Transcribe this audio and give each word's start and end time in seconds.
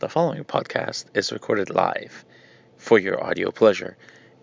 The 0.00 0.08
following 0.08 0.44
podcast 0.44 1.06
is 1.14 1.32
recorded 1.32 1.70
live 1.70 2.24
for 2.76 3.00
your 3.00 3.20
audio 3.20 3.50
pleasure. 3.50 3.96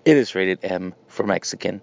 It 0.03 0.17
is 0.17 0.35
rated 0.35 0.59
M 0.63 0.93
for 1.07 1.25
Mexican. 1.25 1.79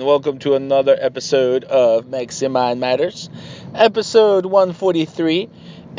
Everyone. 0.00 0.06
Welcome 0.06 0.38
to 0.40 0.54
another 0.54 0.96
episode 0.98 1.64
of 1.64 2.08
Mexican 2.08 2.52
Mind 2.52 2.80
Matters, 2.80 3.28
episode 3.74 4.46
143, 4.46 5.48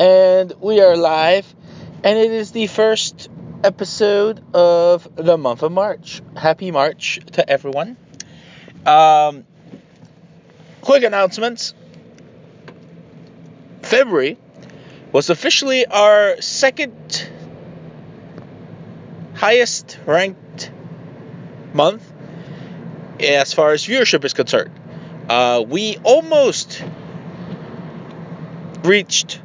and 0.00 0.52
we 0.60 0.80
are 0.80 0.96
live, 0.96 1.46
and 2.02 2.18
it 2.18 2.30
is 2.32 2.50
the 2.50 2.66
first 2.66 3.28
episode 3.62 4.42
of 4.54 5.08
the 5.14 5.38
month 5.38 5.62
of 5.62 5.70
March. 5.70 6.20
Happy 6.36 6.70
March 6.72 7.20
to 7.32 7.48
everyone. 7.48 7.96
Um, 8.84 9.44
quick 10.80 11.04
announcements. 11.04 11.74
February 13.82 14.36
was 15.12 15.30
officially 15.30 15.86
our 15.86 16.40
second 16.40 17.30
highest 19.34 19.98
ranked 20.06 20.72
month 21.72 22.11
as 23.22 23.52
far 23.52 23.72
as 23.72 23.86
viewership 23.86 24.24
is 24.24 24.34
concerned. 24.34 24.72
Uh, 25.28 25.64
we 25.66 25.96
almost 26.02 26.82
reached 28.82 29.40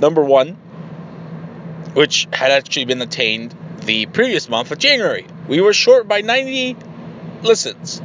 number 0.00 0.22
one, 0.24 0.54
which 1.94 2.26
had 2.32 2.50
actually 2.50 2.84
been 2.84 3.00
attained 3.02 3.54
the 3.84 4.06
previous 4.06 4.48
month 4.48 4.70
of 4.70 4.78
January. 4.78 5.26
We 5.48 5.60
were 5.60 5.72
short 5.72 6.08
by 6.08 6.20
90 6.20 6.76
listens. 7.42 8.00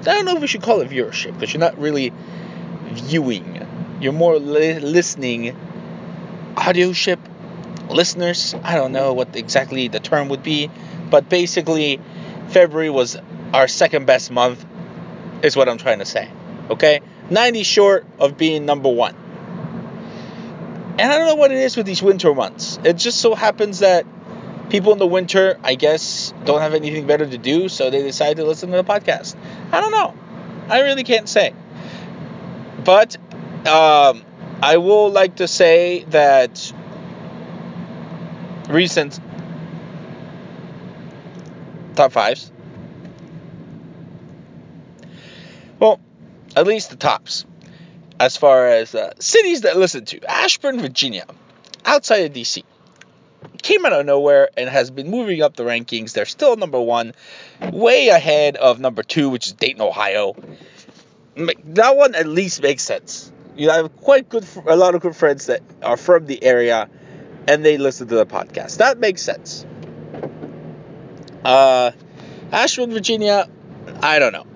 I 0.00 0.14
don't 0.14 0.24
know 0.24 0.36
if 0.36 0.40
we 0.40 0.46
should 0.46 0.62
call 0.62 0.80
it 0.82 0.90
viewership 0.90 1.32
because 1.34 1.52
you're 1.52 1.60
not 1.60 1.78
really 1.78 2.12
viewing, 2.92 3.66
you're 4.00 4.12
more 4.12 4.38
li- 4.38 4.78
listening. 4.78 5.56
Audioship, 6.54 7.18
listeners, 7.90 8.54
I 8.62 8.76
don't 8.76 8.92
know 8.92 9.12
what 9.12 9.34
exactly 9.36 9.88
the 9.88 10.00
term 10.00 10.28
would 10.28 10.42
be, 10.42 10.70
but 11.10 11.28
basically, 11.28 12.00
February 12.56 12.88
was 12.88 13.18
our 13.52 13.68
second 13.68 14.06
best 14.06 14.30
month, 14.30 14.64
is 15.42 15.54
what 15.54 15.68
I'm 15.68 15.76
trying 15.76 15.98
to 15.98 16.06
say. 16.06 16.30
Okay? 16.70 17.00
90 17.28 17.62
short 17.64 18.06
of 18.18 18.38
being 18.38 18.64
number 18.64 18.88
one. 18.88 19.14
And 20.98 21.02
I 21.02 21.18
don't 21.18 21.26
know 21.26 21.34
what 21.34 21.52
it 21.52 21.58
is 21.58 21.76
with 21.76 21.84
these 21.84 22.02
winter 22.02 22.34
months. 22.34 22.78
It 22.82 22.94
just 22.94 23.20
so 23.20 23.34
happens 23.34 23.80
that 23.80 24.06
people 24.70 24.94
in 24.94 24.98
the 24.98 25.06
winter, 25.06 25.60
I 25.62 25.74
guess, 25.74 26.32
don't 26.46 26.62
have 26.62 26.72
anything 26.72 27.06
better 27.06 27.26
to 27.26 27.36
do, 27.36 27.68
so 27.68 27.90
they 27.90 28.00
decide 28.00 28.38
to 28.38 28.46
listen 28.46 28.70
to 28.70 28.78
the 28.78 28.84
podcast. 28.84 29.36
I 29.70 29.82
don't 29.82 29.92
know. 29.92 30.14
I 30.70 30.80
really 30.80 31.04
can't 31.04 31.28
say. 31.28 31.52
But 32.82 33.18
um, 33.66 34.22
I 34.62 34.78
will 34.78 35.10
like 35.10 35.36
to 35.36 35.46
say 35.46 36.04
that 36.04 36.72
recent 38.70 39.20
top 41.96 42.12
fives. 42.12 42.50
Well, 45.78 46.00
at 46.54 46.66
least 46.66 46.90
the 46.90 46.96
tops. 46.96 47.44
As 48.18 48.36
far 48.36 48.68
as 48.68 48.94
uh, 48.94 49.12
cities 49.18 49.62
that 49.62 49.76
listen 49.76 50.06
to, 50.06 50.24
Ashburn, 50.30 50.80
Virginia, 50.80 51.26
outside 51.84 52.24
of 52.24 52.32
DC, 52.32 52.62
came 53.62 53.84
out 53.84 53.92
of 53.92 54.06
nowhere 54.06 54.48
and 54.56 54.70
has 54.70 54.90
been 54.90 55.10
moving 55.10 55.42
up 55.42 55.54
the 55.54 55.64
rankings. 55.64 56.14
They're 56.14 56.24
still 56.24 56.56
number 56.56 56.80
one, 56.80 57.12
way 57.72 58.08
ahead 58.08 58.56
of 58.56 58.80
number 58.80 59.02
two, 59.02 59.28
which 59.28 59.48
is 59.48 59.52
Dayton, 59.52 59.82
Ohio. 59.82 60.34
That 61.36 61.96
one 61.96 62.14
at 62.14 62.26
least 62.26 62.62
makes 62.62 62.82
sense. 62.82 63.30
You 63.54 63.66
know, 63.66 63.72
I 63.74 63.76
have 63.76 63.96
quite 63.96 64.28
good, 64.30 64.46
a 64.66 64.76
lot 64.76 64.94
of 64.94 65.02
good 65.02 65.16
friends 65.16 65.46
that 65.46 65.62
are 65.82 65.98
from 65.98 66.26
the 66.26 66.42
area, 66.42 66.88
and 67.46 67.64
they 67.64 67.76
listen 67.76 68.08
to 68.08 68.14
the 68.14 68.26
podcast. 68.26 68.78
That 68.78 68.98
makes 68.98 69.20
sense. 69.20 69.66
Uh, 71.46 71.92
Virginia, 72.50 73.48
I 74.02 74.18
don't 74.18 74.32
know. 74.32 74.46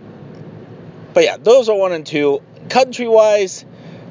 But 1.15 1.23
yeah, 1.23 1.37
those 1.37 1.69
are 1.69 1.77
one 1.77 1.93
and 1.93 2.05
two. 2.05 2.43
Country 2.69 3.07
wise, 3.07 3.65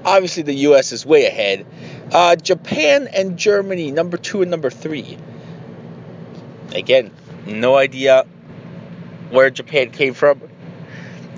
obviously 0.05 0.43
the 0.43 0.53
US 0.69 0.93
is 0.93 1.05
way 1.05 1.25
ahead. 1.25 1.65
Uh, 2.13 2.37
Japan 2.37 3.09
and 3.11 3.37
Germany, 3.37 3.91
number 3.91 4.15
two 4.15 4.41
and 4.41 4.49
number 4.49 4.69
three. 4.69 5.17
Again, 6.73 7.11
no 7.45 7.75
idea 7.75 8.25
where 9.29 9.49
Japan 9.49 9.91
came 9.91 10.13
from. 10.13 10.41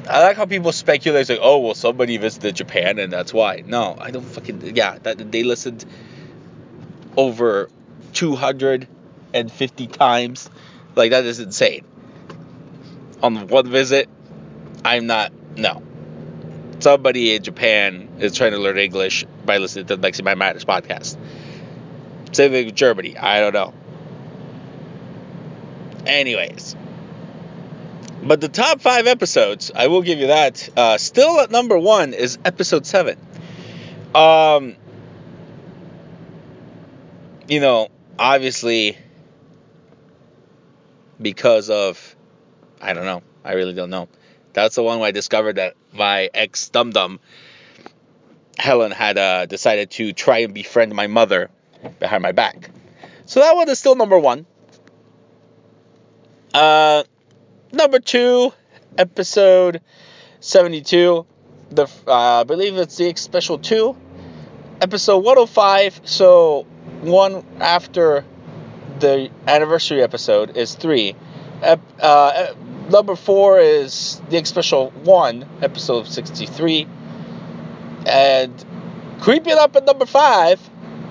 I 0.08 0.22
like 0.22 0.38
how 0.38 0.46
people 0.46 0.72
speculate, 0.72 1.28
like, 1.28 1.40
oh, 1.42 1.58
well, 1.58 1.74
somebody 1.74 2.18
visited 2.18 2.56
Japan 2.56 3.00
and 3.00 3.12
that's 3.12 3.34
why. 3.34 3.64
No, 3.66 3.96
I 4.00 4.12
don't 4.12 4.26
fucking, 4.26 4.76
yeah, 4.76 5.00
that 5.00 5.32
they 5.32 5.42
listened 5.42 5.86
over 7.18 7.68
250 8.14 9.88
times. 9.88 10.48
Like, 10.96 11.12
that 11.12 11.26
is 11.26 11.40
insane. 11.40 11.86
On 13.24 13.48
one 13.48 13.70
visit, 13.70 14.10
I'm 14.84 15.08
not, 15.08 15.32
no 15.58 15.82
somebody 16.82 17.36
in 17.36 17.44
Japan 17.44 18.10
is 18.20 18.36
trying 18.36 18.52
to 18.52 18.58
learn 18.58 18.78
English 18.78 19.26
by 19.46 19.58
listening 19.58 19.86
to 19.88 19.96
the 19.96 20.02
Mexican 20.02 20.26
Mind 20.26 20.40
Matters 20.40 20.66
podcast. 20.66 21.18
Same 22.32 22.52
thing 22.52 22.66
with 22.66 22.76
Germany. 22.76 23.18
I 23.18 23.40
don't 23.40 23.54
know. 23.54 23.74
Anyways. 26.06 26.76
But 28.24 28.40
the 28.40 28.50
top 28.50 28.82
five 28.82 29.08
episodes, 29.08 29.72
I 29.74 29.88
will 29.88 30.02
give 30.02 30.20
you 30.20 30.28
that. 30.28 30.70
Uh, 30.78 30.98
still 30.98 31.40
at 31.40 31.52
number 31.52 31.78
one 31.78 32.14
is 32.14 32.38
episode 32.46 32.86
seven. 32.86 33.18
Um, 34.14 34.76
you 37.48 37.60
know, 37.60 37.90
obviously, 38.20 38.98
because 41.22 41.70
of, 41.70 42.16
I 42.82 42.94
don't 42.94 43.06
know, 43.06 43.22
I 43.44 43.54
really 43.54 43.74
don't 43.74 43.90
know. 43.90 44.08
That's 44.54 44.76
the 44.76 44.84
one 44.84 45.00
where 45.00 45.08
I 45.08 45.12
discovered 45.12 45.56
that 45.56 45.76
my 45.94 46.30
ex 46.34 46.70
Dum 46.70 46.92
Dum, 46.92 47.20
Helen, 48.58 48.92
had 48.92 49.18
uh, 49.18 49.46
decided 49.46 49.92
to 49.92 50.14
try 50.14 50.40
and 50.40 50.54
befriend 50.54 50.94
my 50.94 51.08
mother 51.08 51.50
behind 52.00 52.22
my 52.22 52.32
back. 52.32 52.70
So 53.26 53.40
that 53.40 53.56
one 53.56 53.70
is 53.70 53.80
still 53.80 53.96
number 53.96 54.20
one. 54.20 54.46
Uh, 56.54 57.04
number 57.72 58.00
two, 58.00 58.52
episode 58.98 59.82
72. 60.42 61.26
The 61.70 61.84
uh, 62.06 62.42
I 62.42 62.44
believe 62.44 62.76
it's 62.78 62.98
the 62.98 63.14
special 63.16 63.58
two. 63.58 63.96
Episode 64.82 65.20
105. 65.20 66.02
So 66.04 66.64
one 67.02 67.46
after 67.60 68.26
the 69.02 69.30
anniversary 69.48 70.02
episode 70.02 70.56
is 70.56 70.76
three. 70.76 71.16
Uh, 71.62 72.54
number 72.90 73.16
four 73.16 73.60
is 73.60 74.22
the 74.30 74.44
Special 74.46 74.92
1, 74.92 75.46
episode 75.62 76.08
63. 76.08 76.88
And 78.06 78.66
creeping 79.20 79.58
up 79.58 79.76
at 79.76 79.86
number 79.86 80.06
five 80.06 80.62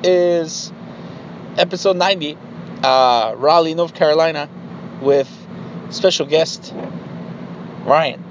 is 0.02 0.72
episode 1.58 1.96
90, 1.96 2.38
uh, 2.82 3.34
Raleigh, 3.36 3.74
North 3.74 3.94
Carolina, 3.94 4.48
with 5.02 5.28
special 5.90 6.26
guest 6.26 6.72
Ryan. 7.84 8.24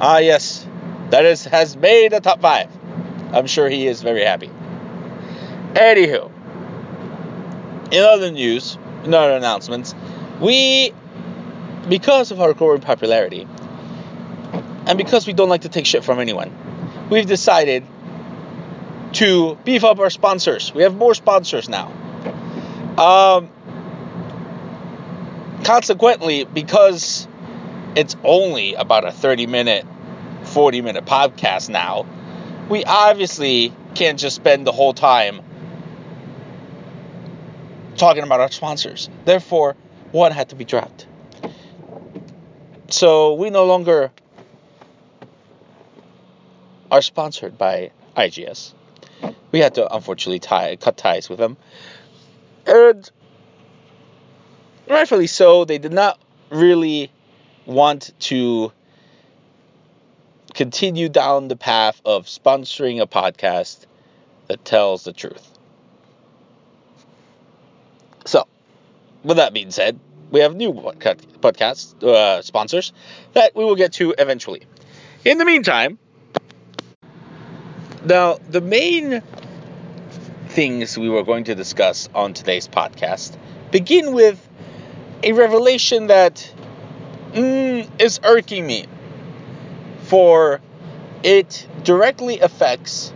Ah, 0.00 0.18
yes, 0.18 0.66
that 1.10 1.24
is 1.24 1.44
has 1.44 1.76
made 1.76 2.12
the 2.12 2.20
top 2.20 2.40
five. 2.40 2.70
I'm 3.32 3.46
sure 3.46 3.68
he 3.68 3.86
is 3.86 4.02
very 4.02 4.24
happy. 4.24 4.50
Anywho, 5.74 6.30
in 7.92 8.02
other 8.02 8.30
news, 8.30 8.78
in 9.04 9.14
other 9.14 9.32
announcements, 9.32 9.94
we 10.40 10.92
because 11.88 12.30
of 12.30 12.40
our 12.40 12.54
growing 12.54 12.80
popularity, 12.80 13.46
and 14.86 14.98
because 14.98 15.26
we 15.26 15.32
don't 15.32 15.48
like 15.48 15.62
to 15.62 15.68
take 15.68 15.86
shit 15.86 16.04
from 16.04 16.18
anyone, 16.18 16.50
we've 17.10 17.26
decided 17.26 17.84
to 19.12 19.56
beef 19.64 19.84
up 19.84 19.98
our 19.98 20.10
sponsors. 20.10 20.72
We 20.74 20.82
have 20.82 20.94
more 20.94 21.14
sponsors 21.14 21.68
now. 21.68 21.92
Um, 22.98 23.50
consequently, 25.64 26.44
because 26.44 27.28
it's 27.96 28.16
only 28.24 28.74
about 28.74 29.04
a 29.04 29.12
30 29.12 29.46
minute, 29.46 29.86
40 30.44 30.80
minute 30.80 31.04
podcast 31.04 31.68
now, 31.68 32.06
we 32.68 32.84
obviously 32.84 33.72
can't 33.94 34.18
just 34.18 34.36
spend 34.36 34.66
the 34.66 34.72
whole 34.72 34.94
time 34.94 35.40
talking 37.96 38.22
about 38.22 38.40
our 38.40 38.50
sponsors. 38.50 39.08
Therefore, 39.24 39.76
one 40.12 40.32
had 40.32 40.50
to 40.50 40.56
be 40.56 40.64
dropped. 40.64 41.06
So 42.88 43.34
we 43.34 43.50
no 43.50 43.64
longer 43.64 44.12
are 46.90 47.02
sponsored 47.02 47.58
by 47.58 47.90
IGS. 48.16 48.72
We 49.50 49.60
had 49.60 49.74
to 49.74 49.94
unfortunately 49.94 50.38
tie, 50.38 50.76
cut 50.76 50.96
ties 50.96 51.28
with 51.28 51.38
them. 51.38 51.56
And 52.66 53.10
rightfully 54.88 55.26
so, 55.26 55.64
they 55.64 55.78
did 55.78 55.92
not 55.92 56.20
really 56.50 57.10
want 57.66 58.12
to 58.20 58.72
continue 60.54 61.08
down 61.08 61.48
the 61.48 61.56
path 61.56 62.00
of 62.04 62.26
sponsoring 62.26 63.02
a 63.02 63.06
podcast 63.06 63.86
that 64.48 64.64
tells 64.64 65.04
the 65.04 65.12
truth. 65.12 65.53
With 69.24 69.38
that 69.38 69.52
being 69.52 69.70
said, 69.70 69.98
we 70.30 70.40
have 70.40 70.54
new 70.54 70.72
podcast 70.72 72.02
uh, 72.02 72.42
sponsors 72.42 72.92
that 73.32 73.54
we 73.56 73.64
will 73.64 73.76
get 73.76 73.92
to 73.94 74.14
eventually. 74.18 74.62
In 75.24 75.38
the 75.38 75.44
meantime, 75.44 75.98
now 78.04 78.38
the 78.48 78.60
main 78.60 79.22
things 80.48 80.98
we 80.98 81.08
were 81.08 81.24
going 81.24 81.44
to 81.44 81.54
discuss 81.54 82.08
on 82.14 82.34
today's 82.34 82.68
podcast 82.68 83.36
begin 83.70 84.12
with 84.12 84.46
a 85.22 85.32
revelation 85.32 86.08
that 86.08 86.52
mm, 87.32 87.88
is 88.00 88.20
irking 88.22 88.66
me, 88.66 88.86
for 90.02 90.60
it 91.22 91.66
directly 91.82 92.40
affects 92.40 93.10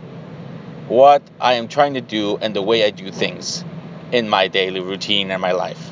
what 0.87 1.21
I 1.39 1.53
am 1.53 1.67
trying 1.67 1.93
to 1.93 2.01
do 2.01 2.37
and 2.37 2.55
the 2.55 2.61
way 2.63 2.83
I 2.83 2.89
do 2.89 3.11
things 3.11 3.63
in 4.11 4.27
my 4.27 4.47
daily 4.47 4.79
routine 4.79 5.29
and 5.29 5.41
my 5.41 5.51
life. 5.51 5.88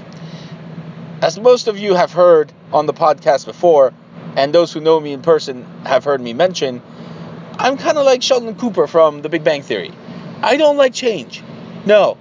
As 1.22 1.40
most 1.40 1.68
of 1.68 1.80
you 1.80 1.96
have 1.96 2.12
heard 2.12 2.52
on 2.72 2.86
the 2.86 2.94
podcast 2.94 3.46
before, 3.46 3.92
and 4.36 4.54
those 4.54 4.72
who 4.72 4.80
know 4.80 5.00
me 5.00 5.14
in 5.14 5.24
person 5.24 5.66
have 5.84 6.04
heard 6.04 6.22
me 6.22 6.34
mention, 6.34 6.82
I'm 7.58 7.78
kind 7.78 7.98
of 7.98 8.06
like 8.06 8.22
Sheldon 8.22 8.56
Cooper 8.56 8.86
from 8.86 9.24
The 9.24 9.30
Big 9.30 9.44
Bang 9.44 9.64
Theory. 9.64 9.92
I 10.44 10.58
don't 10.58 10.78
like 10.78 10.94
change. 10.94 11.42
No. 11.88 12.18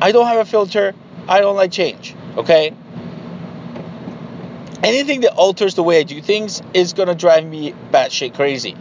I 0.00 0.12
don't 0.12 0.26
have 0.26 0.38
a 0.38 0.44
filter. 0.44 0.94
I 1.28 1.40
don't 1.40 1.56
like 1.56 1.72
change. 1.72 2.14
Okay? 2.36 2.72
Anything 4.84 5.22
that 5.22 5.34
alters 5.34 5.74
the 5.74 5.82
way 5.82 5.98
I 5.98 6.04
do 6.04 6.20
things 6.22 6.62
is 6.74 6.92
gonna 6.92 7.16
drive 7.16 7.44
me 7.44 7.74
batshit 7.90 8.34
crazy. 8.34 8.76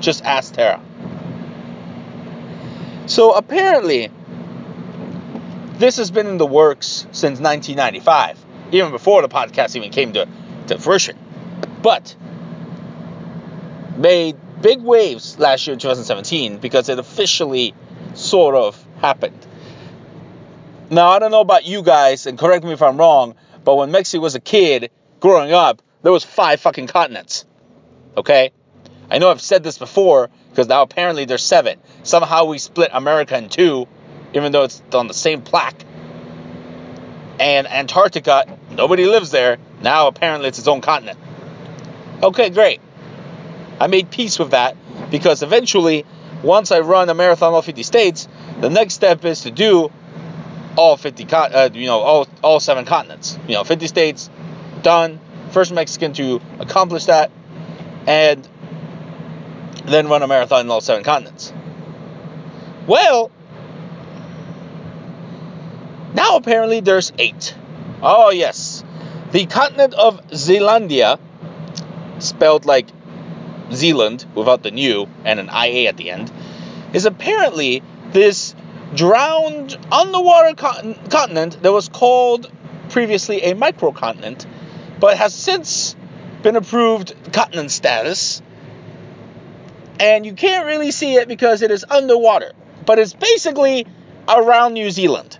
Just 0.00 0.22
ask 0.24 0.54
Tara. 0.54 0.80
So 3.06 3.32
apparently, 3.32 4.10
this 5.78 5.96
has 5.96 6.10
been 6.10 6.26
in 6.26 6.38
the 6.38 6.46
works 6.46 7.06
since 7.12 7.40
1995, 7.40 8.44
even 8.72 8.90
before 8.90 9.22
the 9.22 9.28
podcast 9.28 9.76
even 9.76 9.90
came 9.90 10.12
to, 10.14 10.28
to 10.66 10.78
fruition. 10.78 11.16
But 11.82 12.14
made 13.96 14.36
big 14.60 14.80
waves 14.82 15.38
last 15.38 15.66
year 15.66 15.74
in 15.74 15.78
2017 15.78 16.58
because 16.58 16.88
it 16.88 16.98
officially 16.98 17.74
sort 18.14 18.54
of 18.54 18.84
happened. 19.00 19.46
Now, 20.90 21.10
I 21.10 21.18
don't 21.18 21.30
know 21.30 21.40
about 21.40 21.64
you 21.64 21.82
guys, 21.82 22.26
and 22.26 22.38
correct 22.38 22.64
me 22.64 22.72
if 22.72 22.82
I'm 22.82 22.96
wrong, 22.96 23.34
but 23.64 23.76
when 23.76 23.90
Mexico 23.90 24.22
was 24.22 24.34
a 24.34 24.40
kid 24.40 24.90
growing 25.20 25.52
up, 25.52 25.82
there 26.02 26.12
was 26.12 26.24
five 26.24 26.60
fucking 26.60 26.86
continents. 26.86 27.44
Okay? 28.16 28.52
I 29.10 29.18
know 29.18 29.30
I've 29.30 29.40
said 29.40 29.62
this 29.62 29.78
before 29.78 30.30
because 30.50 30.66
now 30.66 30.82
apparently 30.82 31.24
there's 31.24 31.44
seven. 31.44 31.78
Somehow 32.02 32.46
we 32.46 32.58
split 32.58 32.90
America 32.92 33.36
in 33.36 33.48
two, 33.48 33.86
even 34.34 34.52
though 34.52 34.64
it's 34.64 34.82
on 34.92 35.08
the 35.08 35.14
same 35.14 35.42
plaque. 35.42 35.84
And 37.40 37.66
Antarctica, 37.66 38.58
nobody 38.70 39.06
lives 39.06 39.30
there. 39.30 39.58
Now 39.80 40.08
apparently 40.08 40.48
it's 40.48 40.58
its 40.58 40.68
own 40.68 40.80
continent. 40.80 41.18
Okay, 42.22 42.50
great. 42.50 42.80
I 43.80 43.86
made 43.86 44.10
peace 44.10 44.38
with 44.38 44.50
that 44.50 44.76
because 45.10 45.42
eventually, 45.42 46.04
once 46.42 46.72
I 46.72 46.80
run 46.80 47.08
a 47.08 47.14
marathon 47.14 47.54
all 47.54 47.62
50 47.62 47.82
states, 47.84 48.28
the 48.60 48.70
next 48.70 48.94
step 48.94 49.24
is 49.24 49.42
to 49.42 49.50
do 49.50 49.90
all 50.76 50.96
50, 50.96 51.26
uh, 51.32 51.70
you 51.72 51.86
know, 51.86 52.00
all, 52.00 52.28
all 52.42 52.60
seven 52.60 52.84
continents. 52.84 53.38
You 53.46 53.54
know, 53.54 53.64
50 53.64 53.86
states, 53.86 54.30
done. 54.82 55.20
First 55.50 55.72
Mexican 55.72 56.12
to 56.14 56.40
accomplish 56.58 57.06
that, 57.06 57.30
and 58.06 58.46
then 59.86 60.08
run 60.08 60.22
a 60.22 60.26
marathon 60.26 60.60
in 60.60 60.70
all 60.70 60.80
seven 60.80 61.02
continents. 61.04 61.52
Well, 62.86 63.30
now 66.18 66.34
apparently 66.34 66.80
there's 66.80 67.12
eight. 67.16 67.54
Oh, 68.02 68.30
yes. 68.30 68.82
The 69.30 69.46
continent 69.46 69.94
of 69.94 70.20
Zealandia, 70.30 71.20
spelled 72.18 72.66
like 72.66 72.88
Zealand 73.72 74.26
without 74.34 74.64
the 74.64 74.72
new 74.72 75.08
and 75.24 75.38
an 75.38 75.46
IA 75.46 75.88
at 75.88 75.96
the 75.96 76.10
end, 76.10 76.32
is 76.92 77.06
apparently 77.06 77.84
this 78.10 78.56
drowned 78.96 79.78
underwater 79.92 80.56
continent 80.56 81.62
that 81.62 81.72
was 81.72 81.88
called 81.88 82.50
previously 82.88 83.42
a 83.42 83.54
microcontinent, 83.54 84.44
but 84.98 85.16
has 85.16 85.32
since 85.32 85.94
been 86.42 86.56
approved 86.56 87.14
continent 87.32 87.70
status. 87.70 88.42
And 90.00 90.26
you 90.26 90.32
can't 90.32 90.66
really 90.66 90.90
see 90.90 91.14
it 91.14 91.28
because 91.28 91.62
it 91.62 91.70
is 91.70 91.84
underwater, 91.88 92.52
but 92.84 92.98
it's 92.98 93.12
basically 93.12 93.86
around 94.26 94.72
New 94.72 94.90
Zealand. 94.90 95.37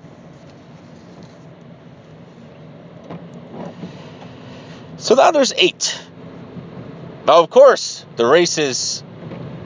So 5.09 5.15
now 5.15 5.31
there's 5.31 5.55
eight. 5.57 5.99
Now, 7.27 7.43
of 7.43 7.49
course, 7.49 8.05
the 8.17 8.27
races 8.27 9.03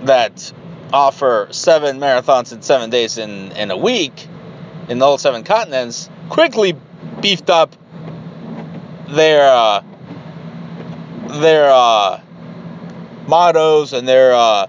that 0.04 0.52
offer 0.92 1.48
seven 1.50 1.98
marathons 1.98 2.52
in 2.52 2.62
seven 2.62 2.90
days 2.90 3.18
in, 3.18 3.50
in 3.50 3.72
a 3.72 3.76
week 3.76 4.28
in 4.88 5.02
all 5.02 5.18
seven 5.18 5.42
continents 5.42 6.08
quickly 6.28 6.76
beefed 7.20 7.50
up 7.50 7.74
their 9.08 9.52
uh, 9.52 9.82
their 11.26 11.72
uh, 11.72 12.20
mottos 13.26 13.94
and 13.94 14.06
their 14.06 14.34
uh, 14.34 14.68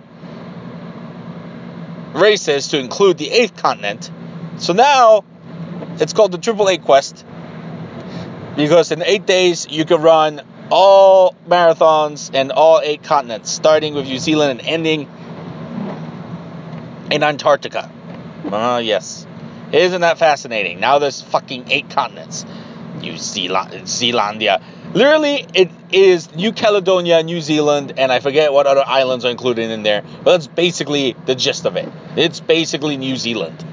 races 2.15 2.69
to 2.69 2.79
include 2.79 3.19
the 3.19 3.29
eighth 3.29 3.55
continent. 3.57 4.09
So 4.57 4.73
now 4.73 5.23
it's 5.99 6.13
called 6.13 6.31
the 6.31 6.39
Triple 6.39 6.67
Eight 6.67 6.81
Quest 6.81 7.23
because 8.55 8.91
in 8.91 9.03
eight 9.03 9.27
days 9.27 9.67
you 9.69 9.85
can 9.85 10.01
run 10.01 10.41
all 10.69 11.35
marathons 11.47 12.31
and 12.33 12.51
all 12.51 12.81
eight 12.83 13.03
continents, 13.03 13.51
starting 13.51 13.93
with 13.93 14.05
New 14.05 14.19
Zealand 14.19 14.59
and 14.59 14.67
ending 14.67 15.09
in 17.11 17.23
Antarctica. 17.23 17.91
Ah, 18.51 18.75
uh, 18.75 18.77
yes. 18.79 19.27
Isn't 19.71 20.01
that 20.01 20.17
fascinating? 20.17 20.79
Now 20.79 20.99
there's 20.99 21.21
fucking 21.21 21.71
eight 21.71 21.89
continents. 21.89 22.45
New 22.99 23.17
Zealand, 23.17 23.73
Zealandia. 23.85 24.61
Literally, 24.93 25.45
it 25.53 25.71
is 25.91 26.33
New 26.35 26.51
Caledonia, 26.51 27.23
New 27.23 27.41
Zealand, 27.41 27.93
and 27.97 28.11
I 28.11 28.19
forget 28.19 28.53
what 28.53 28.67
other 28.67 28.83
islands 28.85 29.25
are 29.25 29.31
included 29.31 29.71
in 29.71 29.83
there. 29.83 30.03
But 30.23 30.31
that's 30.31 30.47
basically 30.47 31.15
the 31.25 31.35
gist 31.35 31.65
of 31.65 31.75
it. 31.75 31.89
It's 32.15 32.39
basically 32.39 32.97
New 32.97 33.15
Zealand. 33.15 33.65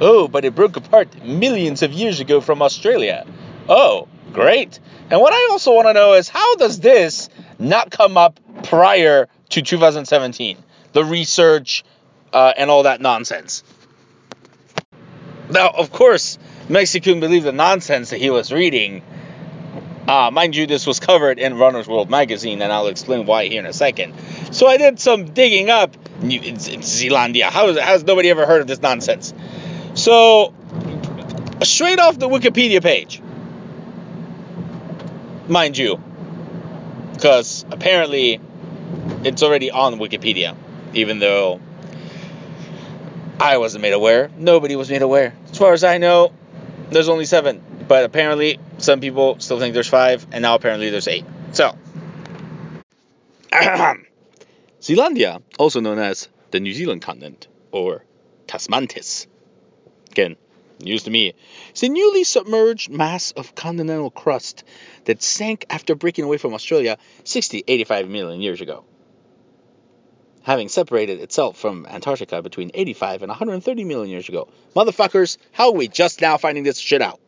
Oh, 0.00 0.28
but 0.28 0.44
it 0.44 0.54
broke 0.54 0.76
apart 0.76 1.24
millions 1.24 1.82
of 1.82 1.92
years 1.92 2.20
ago 2.20 2.40
from 2.40 2.62
Australia. 2.62 3.26
Oh, 3.68 4.08
great. 4.32 4.78
And 5.10 5.20
what 5.20 5.32
I 5.32 5.48
also 5.50 5.74
want 5.74 5.88
to 5.88 5.92
know 5.92 6.14
is 6.14 6.28
how 6.28 6.56
does 6.56 6.80
this 6.80 7.28
not 7.58 7.90
come 7.90 8.16
up 8.16 8.40
prior 8.64 9.28
to 9.50 9.62
2017? 9.62 10.56
The 10.92 11.04
research 11.04 11.84
uh, 12.32 12.52
and 12.56 12.70
all 12.70 12.84
that 12.84 13.00
nonsense. 13.00 13.64
Now, 15.50 15.68
of 15.68 15.90
course, 15.90 16.38
Mexico 16.68 17.04
couldn't 17.04 17.20
believe 17.20 17.42
the 17.42 17.52
nonsense 17.52 18.10
that 18.10 18.18
he 18.18 18.30
was 18.30 18.52
reading. 18.52 19.02
Uh, 20.06 20.30
mind 20.30 20.54
you, 20.54 20.66
this 20.66 20.86
was 20.86 21.00
covered 21.00 21.38
in 21.38 21.58
Runner's 21.58 21.88
World 21.88 22.08
magazine, 22.08 22.62
and 22.62 22.72
I'll 22.72 22.86
explain 22.86 23.26
why 23.26 23.46
here 23.46 23.60
in 23.60 23.66
a 23.66 23.72
second. 23.72 24.14
So 24.52 24.66
I 24.66 24.76
did 24.76 25.00
some 25.00 25.26
digging 25.26 25.70
up. 25.70 25.96
It's 26.22 26.68
Zealandia. 26.68 27.44
How 27.44 27.72
has 27.72 28.04
nobody 28.04 28.30
ever 28.30 28.46
heard 28.46 28.60
of 28.60 28.66
this 28.66 28.80
nonsense? 28.80 29.34
So, 29.94 30.54
straight 31.62 31.98
off 31.98 32.18
the 32.18 32.28
Wikipedia 32.28 32.82
page, 32.82 33.20
mind 35.50 35.76
you, 35.76 36.02
because 37.14 37.64
apparently 37.70 38.40
it's 39.24 39.42
already 39.42 39.70
on 39.70 39.96
Wikipedia, 39.96 40.56
even 40.94 41.18
though 41.18 41.60
I 43.38 43.58
wasn't 43.58 43.82
made 43.82 43.92
aware. 43.92 44.30
Nobody 44.36 44.76
was 44.76 44.90
made 44.90 45.02
aware. 45.02 45.34
As 45.50 45.58
far 45.58 45.72
as 45.72 45.84
I 45.84 45.98
know, 45.98 46.32
there's 46.90 47.08
only 47.08 47.24
seven, 47.24 47.62
but 47.88 48.04
apparently 48.04 48.58
some 48.78 49.00
people 49.00 49.38
still 49.40 49.58
think 49.58 49.74
there's 49.74 49.88
five, 49.88 50.26
and 50.32 50.42
now 50.42 50.54
apparently 50.54 50.90
there's 50.90 51.08
eight. 51.08 51.24
So, 51.52 51.76
Zealandia, 54.80 55.42
also 55.58 55.80
known 55.80 55.98
as 55.98 56.28
the 56.50 56.60
New 56.60 56.72
Zealand 56.72 57.02
continent, 57.02 57.48
or 57.72 58.04
Tasmantis. 58.46 59.26
Again, 60.10 60.36
news 60.82 61.04
to 61.04 61.10
me. 61.10 61.34
It's 61.70 61.82
a 61.82 61.88
newly 61.88 62.24
submerged 62.24 62.90
mass 62.90 63.32
of 63.32 63.54
continental 63.54 64.10
crust 64.10 64.64
that 65.04 65.22
sank 65.22 65.66
after 65.70 65.94
breaking 65.94 66.24
away 66.24 66.36
from 66.36 66.54
Australia 66.54 66.98
60, 67.24 67.64
85 67.66 68.08
million 68.08 68.40
years 68.40 68.60
ago. 68.60 68.84
Having 70.42 70.68
separated 70.68 71.20
itself 71.20 71.58
from 71.58 71.86
Antarctica 71.86 72.42
between 72.42 72.70
85 72.72 73.22
and 73.22 73.28
130 73.28 73.84
million 73.84 74.10
years 74.10 74.28
ago. 74.28 74.48
Motherfuckers, 74.74 75.36
how 75.52 75.68
are 75.68 75.74
we 75.74 75.88
just 75.88 76.20
now 76.20 76.38
finding 76.38 76.64
this 76.64 76.78
shit 76.78 77.02
out? 77.02 77.20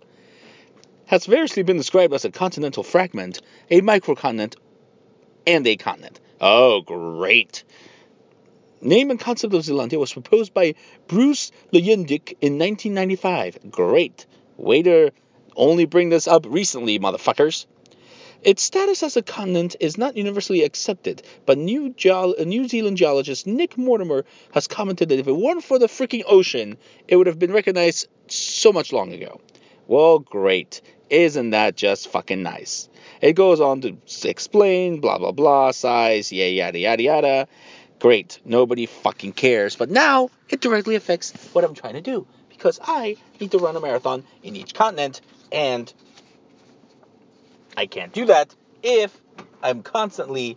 Has 1.06 1.26
variously 1.26 1.62
been 1.62 1.76
described 1.76 2.14
as 2.14 2.25
a 2.25 2.30
continental 2.30 2.82
fragment, 2.82 3.42
a 3.71 3.82
microcontinent, 3.82 4.56
and 5.47 5.66
a 5.66 5.76
continent. 5.76 6.21
Oh, 6.40 6.80
great. 6.80 7.64
Name 8.84 9.10
and 9.10 9.20
concept 9.20 9.54
of 9.54 9.62
Zealandia 9.62 10.00
was 10.00 10.12
proposed 10.12 10.52
by 10.52 10.74
Bruce 11.06 11.52
Luyendyk 11.72 12.34
in 12.40 12.58
1995. 12.58 13.70
Great. 13.70 14.26
Way 14.56 14.82
to 14.82 15.12
only 15.54 15.84
bring 15.84 16.08
this 16.08 16.26
up 16.26 16.46
recently, 16.48 16.98
motherfuckers. 16.98 17.66
Its 18.42 18.64
status 18.64 19.04
as 19.04 19.16
a 19.16 19.22
continent 19.22 19.76
is 19.78 19.96
not 19.96 20.16
universally 20.16 20.64
accepted, 20.64 21.22
but 21.46 21.58
New, 21.58 21.90
Ge- 21.90 22.06
uh, 22.08 22.32
New 22.44 22.66
Zealand 22.66 22.96
geologist 22.96 23.46
Nick 23.46 23.78
Mortimer 23.78 24.24
has 24.52 24.66
commented 24.66 25.10
that 25.10 25.20
if 25.20 25.28
it 25.28 25.36
weren't 25.36 25.62
for 25.62 25.78
the 25.78 25.86
freaking 25.86 26.24
ocean, 26.26 26.76
it 27.06 27.14
would 27.14 27.28
have 27.28 27.38
been 27.38 27.52
recognized 27.52 28.08
so 28.26 28.72
much 28.72 28.92
long 28.92 29.12
ago. 29.12 29.40
Well, 29.86 30.18
great. 30.18 30.82
Isn't 31.08 31.50
that 31.50 31.76
just 31.76 32.08
fucking 32.08 32.42
nice? 32.42 32.88
It 33.20 33.34
goes 33.34 33.60
on 33.60 33.82
to 33.82 33.96
explain 34.24 35.00
blah 35.00 35.18
blah 35.18 35.30
blah, 35.30 35.70
size, 35.70 36.32
yeah, 36.32 36.46
yada 36.46 36.78
yada 36.80 37.02
yada. 37.02 37.48
Great. 38.02 38.40
Nobody 38.44 38.87
fucking 38.87 39.32
cares. 39.32 39.76
But 39.76 39.88
now 39.88 40.28
it 40.49 40.61
directly 40.61 40.97
affects 40.97 41.30
what 41.52 41.62
I'm 41.62 41.73
trying 41.73 41.94
to 41.94 42.00
do 42.00 42.26
because 42.49 42.80
I 42.82 43.16
need 43.38 43.52
to 43.52 43.59
run 43.59 43.76
a 43.76 43.80
marathon 43.80 44.25
in 44.42 44.56
each 44.56 44.75
continent 44.75 45.21
and 45.52 45.94
I 47.76 47.87
can't 47.87 48.12
do 48.12 48.25
that 48.25 48.56
if 48.82 49.16
I'm 49.62 49.85
constantly, 49.85 50.56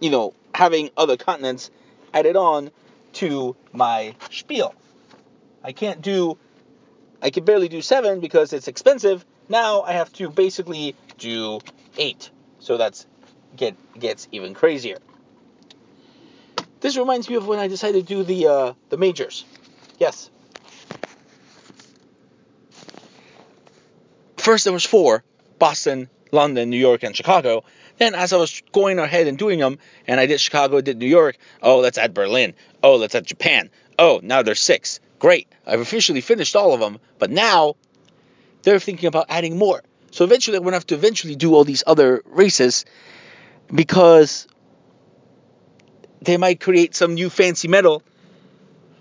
you 0.00 0.10
know, 0.10 0.34
having 0.54 0.90
other 0.96 1.16
continents 1.16 1.72
added 2.14 2.36
on 2.36 2.70
to 3.14 3.56
my 3.72 4.14
spiel. 4.30 4.72
I 5.64 5.72
can't 5.72 6.00
do, 6.00 6.38
I 7.20 7.30
can 7.30 7.44
barely 7.44 7.68
do 7.68 7.82
seven 7.82 8.20
because 8.20 8.52
it's 8.52 8.68
expensive. 8.68 9.26
Now 9.48 9.82
I 9.82 9.94
have 9.94 10.12
to 10.12 10.30
basically 10.30 10.94
do 11.18 11.58
eight. 11.98 12.30
So 12.60 12.76
that's 12.76 13.04
get 13.56 13.74
gets 13.98 14.28
even 14.30 14.54
crazier. 14.54 14.98
This 16.80 16.96
reminds 16.96 17.28
me 17.28 17.36
of 17.36 17.46
when 17.46 17.58
I 17.58 17.68
decided 17.68 18.06
to 18.06 18.14
do 18.14 18.22
the 18.24 18.46
uh, 18.46 18.72
the 18.88 18.96
majors. 18.96 19.44
Yes. 19.98 20.30
First 24.38 24.64
there 24.64 24.72
was 24.72 24.84
four: 24.84 25.22
Boston, 25.58 26.08
London, 26.32 26.70
New 26.70 26.78
York, 26.78 27.02
and 27.02 27.14
Chicago. 27.14 27.64
Then 27.98 28.14
as 28.14 28.32
I 28.32 28.38
was 28.38 28.62
going 28.72 28.98
ahead 28.98 29.26
and 29.26 29.36
doing 29.36 29.58
them, 29.58 29.78
and 30.06 30.18
I 30.18 30.24
did 30.24 30.40
Chicago, 30.40 30.80
did 30.80 30.98
New 30.98 31.06
York. 31.06 31.36
Oh, 31.62 31.80
let's 31.80 31.98
add 31.98 32.14
Berlin. 32.14 32.54
Oh, 32.82 32.96
let's 32.96 33.14
add 33.14 33.26
Japan. 33.26 33.70
Oh, 33.98 34.20
now 34.22 34.42
there's 34.42 34.60
six. 34.60 35.00
Great. 35.18 35.48
I've 35.66 35.80
officially 35.80 36.22
finished 36.22 36.56
all 36.56 36.72
of 36.72 36.80
them. 36.80 36.98
But 37.18 37.30
now 37.30 37.76
they're 38.62 38.78
thinking 38.78 39.06
about 39.06 39.26
adding 39.28 39.58
more. 39.58 39.82
So 40.12 40.24
eventually, 40.24 40.56
I'm 40.56 40.64
gonna 40.64 40.76
have 40.76 40.86
to 40.86 40.94
eventually 40.94 41.36
do 41.36 41.54
all 41.54 41.64
these 41.64 41.84
other 41.86 42.22
races 42.24 42.86
because 43.72 44.48
they 46.22 46.36
might 46.36 46.60
create 46.60 46.94
some 46.94 47.14
new 47.14 47.30
fancy 47.30 47.68
medal 47.68 48.02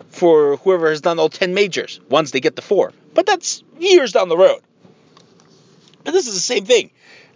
for 0.10 0.58
whoever 0.58 0.90
has 0.90 1.02
done 1.02 1.20
all 1.20 1.30
10 1.30 1.54
majors 1.54 2.00
once 2.10 2.32
they 2.32 2.40
get 2.40 2.56
the 2.56 2.62
four. 2.62 2.94
But 3.14 3.26
that's 3.26 3.64
years 3.80 4.12
down 4.12 4.30
the 4.30 4.38
road. 4.38 4.62
And 6.06 6.16
this 6.16 6.28
is 6.28 6.34
the 6.34 6.40
same 6.40 6.66
thing. 6.66 6.92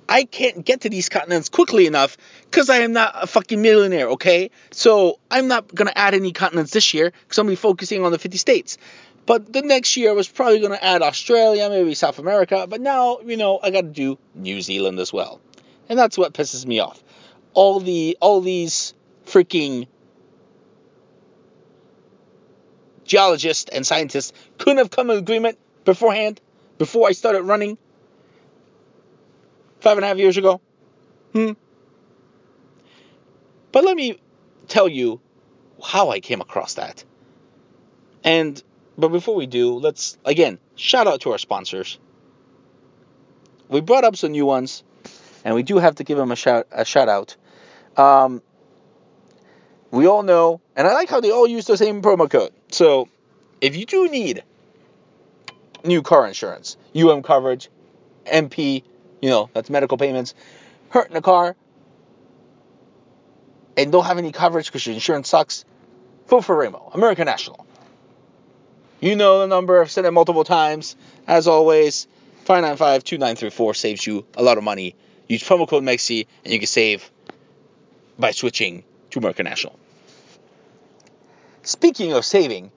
I 0.07 0.25
can't 0.25 0.65
get 0.65 0.81
to 0.81 0.89
these 0.89 1.09
continents 1.09 1.49
quickly 1.49 1.85
enough 1.85 2.17
because 2.49 2.69
I 2.69 2.77
am 2.77 2.91
not 2.91 3.13
a 3.15 3.27
fucking 3.27 3.61
millionaire, 3.61 4.09
okay? 4.09 4.51
So 4.71 5.19
I'm 5.31 5.47
not 5.47 5.73
going 5.73 5.87
to 5.87 5.97
add 5.97 6.13
any 6.13 6.33
continents 6.33 6.71
this 6.71 6.93
year 6.93 7.11
because 7.11 7.37
I'm 7.37 7.45
going 7.45 7.55
to 7.55 7.61
be 7.61 7.61
focusing 7.61 8.03
on 8.03 8.11
the 8.11 8.19
50 8.19 8.37
states. 8.37 8.77
But 9.25 9.53
the 9.53 9.61
next 9.61 9.95
year 9.95 10.09
I 10.09 10.13
was 10.13 10.27
probably 10.27 10.59
going 10.59 10.73
to 10.73 10.83
add 10.83 11.01
Australia, 11.01 11.69
maybe 11.69 11.93
South 11.95 12.19
America. 12.19 12.67
But 12.69 12.81
now, 12.81 13.19
you 13.19 13.37
know, 13.37 13.59
I 13.63 13.69
got 13.71 13.81
to 13.81 13.87
do 13.87 14.17
New 14.35 14.61
Zealand 14.61 14.99
as 14.99 15.13
well. 15.13 15.39
And 15.87 15.97
that's 15.97 16.17
what 16.17 16.33
pisses 16.33 16.65
me 16.65 16.79
off. 16.79 17.01
All 17.53 17.79
the 17.79 18.17
all 18.19 18.41
these 18.41 18.93
freaking 19.25 19.88
geologists 23.06 23.70
and 23.72 23.86
scientists 23.86 24.34
couldn't 24.58 24.77
have 24.77 24.89
come 24.89 25.08
to 25.08 25.13
agreement 25.13 25.58
beforehand, 25.86 26.39
before 26.77 27.08
I 27.08 27.12
started 27.12 27.44
running 27.44 27.77
five 29.80 29.98
and 29.98 30.06
a 30.06 30.08
half 30.08 30.18
years 30.18 30.38
ago. 30.38 30.62
Hmm. 31.34 31.51
But 33.72 33.84
let 33.84 33.96
me 33.96 34.20
tell 34.68 34.88
you 34.88 35.20
how 35.84 36.10
I 36.10 36.20
came 36.20 36.42
across 36.42 36.75
that. 36.75 37.03
And 38.24 38.62
but 38.98 39.10
before 39.10 39.36
we 39.36 39.48
do, 39.48 39.74
let's 39.80 40.18
again 40.24 40.60
shout 40.75 41.08
out 41.08 41.22
to 41.22 41.32
our 41.32 41.38
sponsors. 41.38 42.00
We 43.68 43.82
brought 43.82 44.03
up 44.03 44.15
some 44.15 44.32
new 44.32 44.46
ones, 44.46 44.84
and 45.44 45.56
we 45.56 45.63
do 45.63 45.77
have 45.77 45.96
to 45.96 46.03
give 46.03 46.18
them 46.18 46.32
a 46.32 46.36
shout 46.36 46.68
a 46.72 46.86
shout 46.86 47.10
out. 47.10 47.36
Um, 47.98 48.42
we 49.93 50.07
all 50.07 50.23
know, 50.23 50.59
and 50.75 50.88
I 50.88 50.93
like 50.93 51.07
how 51.07 51.21
they 51.21 51.29
all 51.29 51.45
use 51.45 51.67
the 51.67 51.77
same 51.77 52.01
promo 52.01 52.27
code. 52.27 52.51
So, 52.69 53.09
if 53.62 53.75
you 53.75 53.85
do 53.85 54.09
need 54.09 54.43
new 55.85 56.01
car 56.01 56.25
insurance, 56.25 56.77
UM 56.95 57.21
coverage, 57.21 57.69
MP, 58.25 58.81
you 59.21 59.29
know, 59.29 59.51
that's 59.53 59.69
medical 59.69 60.00
payments, 60.00 60.33
hurt 60.89 61.12
in 61.12 61.15
a 61.15 61.21
car, 61.21 61.55
and 63.77 63.91
don't 63.91 64.05
have 64.05 64.17
any 64.17 64.31
coverage 64.31 64.65
because 64.65 64.83
your 64.83 64.95
insurance 64.95 65.29
sucks, 65.29 65.63
vote 66.27 66.41
for 66.41 66.55
Rainbow, 66.55 66.89
American 66.95 67.25
National. 67.25 67.63
You 69.00 69.15
know 69.15 69.41
the 69.41 69.47
number, 69.47 69.79
I've 69.79 69.91
said 69.91 70.05
it 70.05 70.12
multiple 70.12 70.43
times. 70.43 70.95
As 71.27 71.47
always, 71.47 72.07
595 72.45 73.03
2934 73.03 73.73
saves 73.75 74.07
you 74.07 74.25
a 74.35 74.41
lot 74.41 74.57
of 74.57 74.63
money. 74.63 74.95
Use 75.27 75.43
promo 75.43 75.67
code 75.67 75.83
MEXI 75.83 76.25
and 76.45 76.51
you 76.51 76.57
can 76.57 76.67
save 76.67 77.12
by 78.17 78.31
switching 78.31 78.83
to 79.12 79.19
American 79.19 79.43
National. 79.43 79.77
Speaking 81.63 82.12
of 82.12 82.25
saving, 82.25 82.72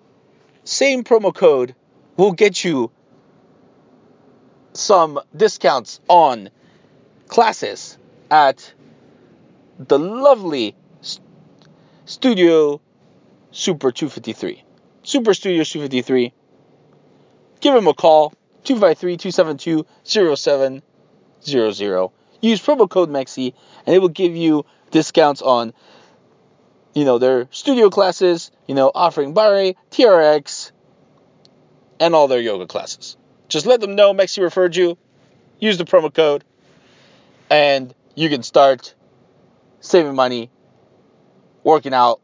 same 0.62 1.02
promo 1.02 1.34
code 1.34 1.74
will 2.16 2.30
get 2.30 2.62
you 2.62 2.92
some 4.74 5.18
discounts 5.36 6.00
on 6.08 6.50
classes 7.26 7.98
at 8.30 8.72
the 9.78 9.98
lovely 9.98 10.76
Studio 12.04 12.80
Super 13.50 13.90
253. 13.90 14.62
Super 15.02 15.34
Studio 15.34 15.64
253. 15.64 16.32
Give 17.60 17.74
them 17.74 17.88
a 17.88 17.94
call 17.94 18.34
253 18.62 19.16
272 19.16 19.84
0700. 20.04 20.82
Use 22.40 22.60
promo 22.60 22.88
code 22.88 23.10
MEXI 23.10 23.52
and 23.84 23.96
it 23.96 23.98
will 23.98 24.08
give 24.08 24.36
you 24.36 24.64
discounts 24.92 25.42
on 25.42 25.74
you 26.96 27.04
know, 27.04 27.18
their 27.18 27.46
studio 27.50 27.90
classes, 27.90 28.50
you 28.66 28.74
know, 28.74 28.90
offering 28.92 29.34
Barre, 29.34 29.74
TRX, 29.90 30.72
and 32.00 32.14
all 32.14 32.26
their 32.26 32.40
yoga 32.40 32.66
classes. 32.66 33.18
Just 33.48 33.66
let 33.66 33.82
them 33.82 33.96
know 33.96 34.14
Mexi 34.14 34.42
referred 34.42 34.74
you, 34.74 34.96
use 35.60 35.76
the 35.76 35.84
promo 35.84 36.12
code, 36.12 36.42
and 37.50 37.94
you 38.14 38.30
can 38.30 38.42
start 38.42 38.94
saving 39.80 40.14
money, 40.14 40.50
working 41.62 41.92
out, 41.92 42.22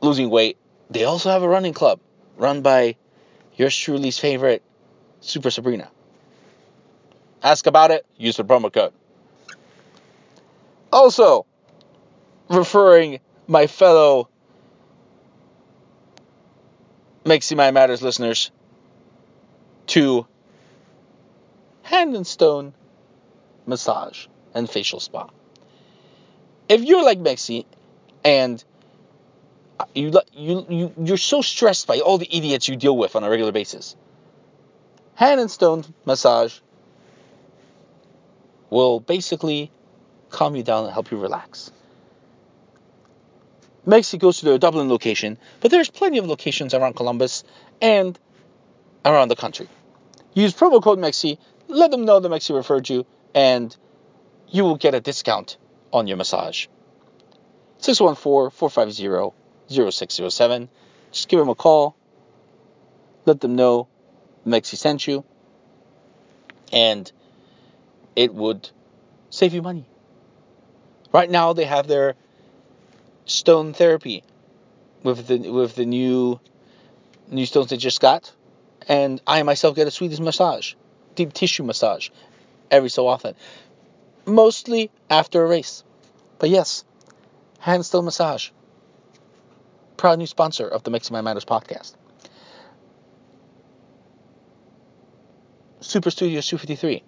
losing 0.00 0.30
weight. 0.30 0.56
They 0.88 1.04
also 1.04 1.28
have 1.28 1.42
a 1.42 1.48
running 1.48 1.74
club 1.74 2.00
run 2.38 2.62
by 2.62 2.96
yours 3.54 3.76
truly's 3.76 4.18
favorite, 4.18 4.62
Super 5.20 5.50
Sabrina. 5.50 5.90
Ask 7.42 7.66
about 7.66 7.90
it, 7.90 8.06
use 8.16 8.38
the 8.38 8.46
promo 8.46 8.72
code. 8.72 8.94
Also, 10.90 11.44
referring 12.48 13.20
my 13.46 13.66
fellow 13.66 14.28
Mexi 17.24 17.56
Matters 17.56 18.02
listeners 18.02 18.50
to 19.88 20.26
Hand 21.82 22.14
and 22.14 22.26
Stone 22.26 22.74
Massage 23.66 24.26
and 24.54 24.68
Facial 24.68 25.00
Spa. 25.00 25.28
If 26.68 26.82
you're 26.82 27.04
like 27.04 27.18
Mexi 27.18 27.64
and 28.24 28.62
you 29.94 30.12
you 30.32 30.66
you 30.68 30.94
you're 31.02 31.16
so 31.16 31.42
stressed 31.42 31.86
by 31.86 32.00
all 32.00 32.18
the 32.18 32.28
idiots 32.30 32.68
you 32.68 32.76
deal 32.76 32.96
with 32.96 33.14
on 33.14 33.24
a 33.24 33.30
regular 33.30 33.52
basis, 33.52 33.96
Hand 35.14 35.40
and 35.40 35.50
Stone 35.50 35.84
Massage 36.04 36.58
will 38.70 39.00
basically 39.00 39.70
calm 40.30 40.56
you 40.56 40.62
down 40.62 40.84
and 40.84 40.92
help 40.92 41.10
you 41.10 41.18
relax. 41.18 41.70
Mexi 43.86 44.18
goes 44.18 44.38
to 44.38 44.44
their 44.44 44.58
Dublin 44.58 44.88
location, 44.88 45.38
but 45.60 45.70
there's 45.70 45.88
plenty 45.88 46.18
of 46.18 46.26
locations 46.26 46.74
around 46.74 46.96
Columbus 46.96 47.44
and 47.80 48.18
around 49.04 49.28
the 49.28 49.36
country. 49.36 49.68
Use 50.34 50.52
promo 50.52 50.82
code 50.82 50.98
MEXI, 50.98 51.38
let 51.68 51.90
them 51.90 52.04
know 52.04 52.20
that 52.20 52.28
Mexi 52.28 52.54
referred 52.54 52.88
you, 52.88 53.06
and 53.34 53.76
you 54.48 54.64
will 54.64 54.76
get 54.76 54.94
a 54.94 55.00
discount 55.00 55.56
on 55.92 56.08
your 56.08 56.16
massage. 56.16 56.66
614-450-0607. 57.80 60.68
Just 61.12 61.28
give 61.28 61.38
them 61.38 61.48
a 61.48 61.54
call. 61.54 61.96
Let 63.24 63.40
them 63.40 63.56
know 63.56 63.88
Mexi 64.46 64.76
sent 64.76 65.06
you. 65.06 65.24
And 66.72 67.10
it 68.16 68.34
would 68.34 68.68
save 69.30 69.54
you 69.54 69.62
money. 69.62 69.86
Right 71.12 71.30
now 71.30 71.52
they 71.52 71.64
have 71.64 71.86
their 71.86 72.16
stone 73.26 73.74
therapy 73.74 74.22
with 75.02 75.26
the 75.26 75.50
with 75.50 75.74
the 75.74 75.84
new 75.84 76.40
new 77.28 77.46
stones 77.46 77.70
they 77.70 77.76
just 77.76 78.00
got. 78.00 78.32
And 78.88 79.20
I 79.26 79.42
myself 79.42 79.74
get 79.74 79.88
a 79.88 79.90
Swedish 79.90 80.20
massage, 80.20 80.74
deep 81.16 81.32
tissue 81.32 81.64
massage, 81.64 82.08
every 82.70 82.88
so 82.88 83.06
often. 83.06 83.34
Mostly 84.24 84.90
after 85.10 85.44
a 85.44 85.46
race. 85.46 85.84
But 86.38 86.50
yes, 86.50 86.84
Handstone 87.62 88.04
Massage. 88.04 88.50
Proud 89.96 90.18
new 90.18 90.26
sponsor 90.26 90.68
of 90.68 90.82
the 90.82 90.90
Mixing 90.90 91.14
My 91.14 91.20
Matters 91.20 91.44
podcast. 91.44 91.94
Super 95.80 96.10
Studio 96.10 96.40
253. 96.40 97.02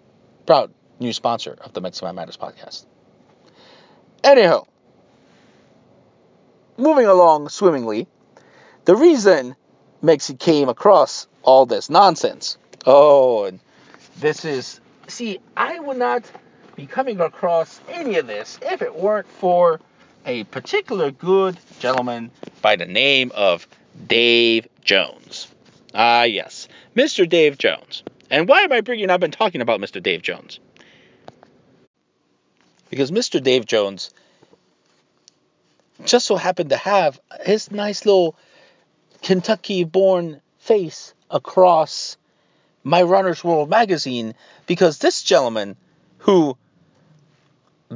Proud 0.46 0.72
new 0.98 1.12
sponsor 1.12 1.56
of 1.60 1.72
the 1.74 1.80
Mixing 1.80 2.06
My 2.06 2.12
Matters 2.12 2.36
podcast. 2.36 2.86
Anyhow, 4.24 4.66
moving 6.78 7.06
along 7.06 7.48
swimmingly, 7.50 8.06
the 8.84 8.96
reason 8.96 9.54
Mexi 10.02 10.38
came 10.38 10.68
across 10.68 11.26
all 11.42 11.66
this 11.66 11.90
nonsense. 11.90 12.56
Oh, 12.86 13.44
and 13.44 13.60
this 14.18 14.44
is. 14.44 14.80
See, 15.08 15.40
I 15.56 15.78
would 15.80 15.98
not 15.98 16.24
be 16.76 16.86
coming 16.86 17.20
across 17.20 17.80
any 17.88 18.16
of 18.16 18.26
this 18.26 18.58
if 18.62 18.82
it 18.82 18.94
weren't 18.94 19.26
for 19.26 19.80
a 20.24 20.44
particular 20.44 21.10
good 21.10 21.58
gentleman 21.80 22.30
by 22.62 22.76
the 22.76 22.86
name 22.86 23.32
of 23.34 23.66
Dave 24.06 24.68
Jones. 24.84 25.48
Ah, 25.94 26.24
yes, 26.24 26.68
Mr. 26.94 27.28
Dave 27.28 27.58
Jones. 27.58 28.02
And 28.30 28.46
why 28.46 28.60
am 28.60 28.72
I 28.72 28.82
bringing 28.82 29.10
up 29.10 29.22
and 29.22 29.32
talking 29.32 29.62
about 29.62 29.80
Mr. 29.80 30.02
Dave 30.02 30.22
Jones? 30.22 30.60
Because 32.90 33.10
Mr. 33.10 33.42
Dave 33.42 33.66
Jones 33.66 34.10
just 36.04 36.26
so 36.26 36.36
happened 36.36 36.70
to 36.70 36.76
have 36.76 37.20
his 37.44 37.70
nice 37.70 38.06
little 38.06 38.36
Kentucky 39.22 39.84
born 39.84 40.40
face 40.58 41.14
across 41.30 42.16
my 42.84 43.02
Runner's 43.02 43.42
World 43.42 43.68
magazine 43.68 44.34
because 44.66 44.98
this 44.98 45.22
gentleman 45.22 45.76
who 46.18 46.56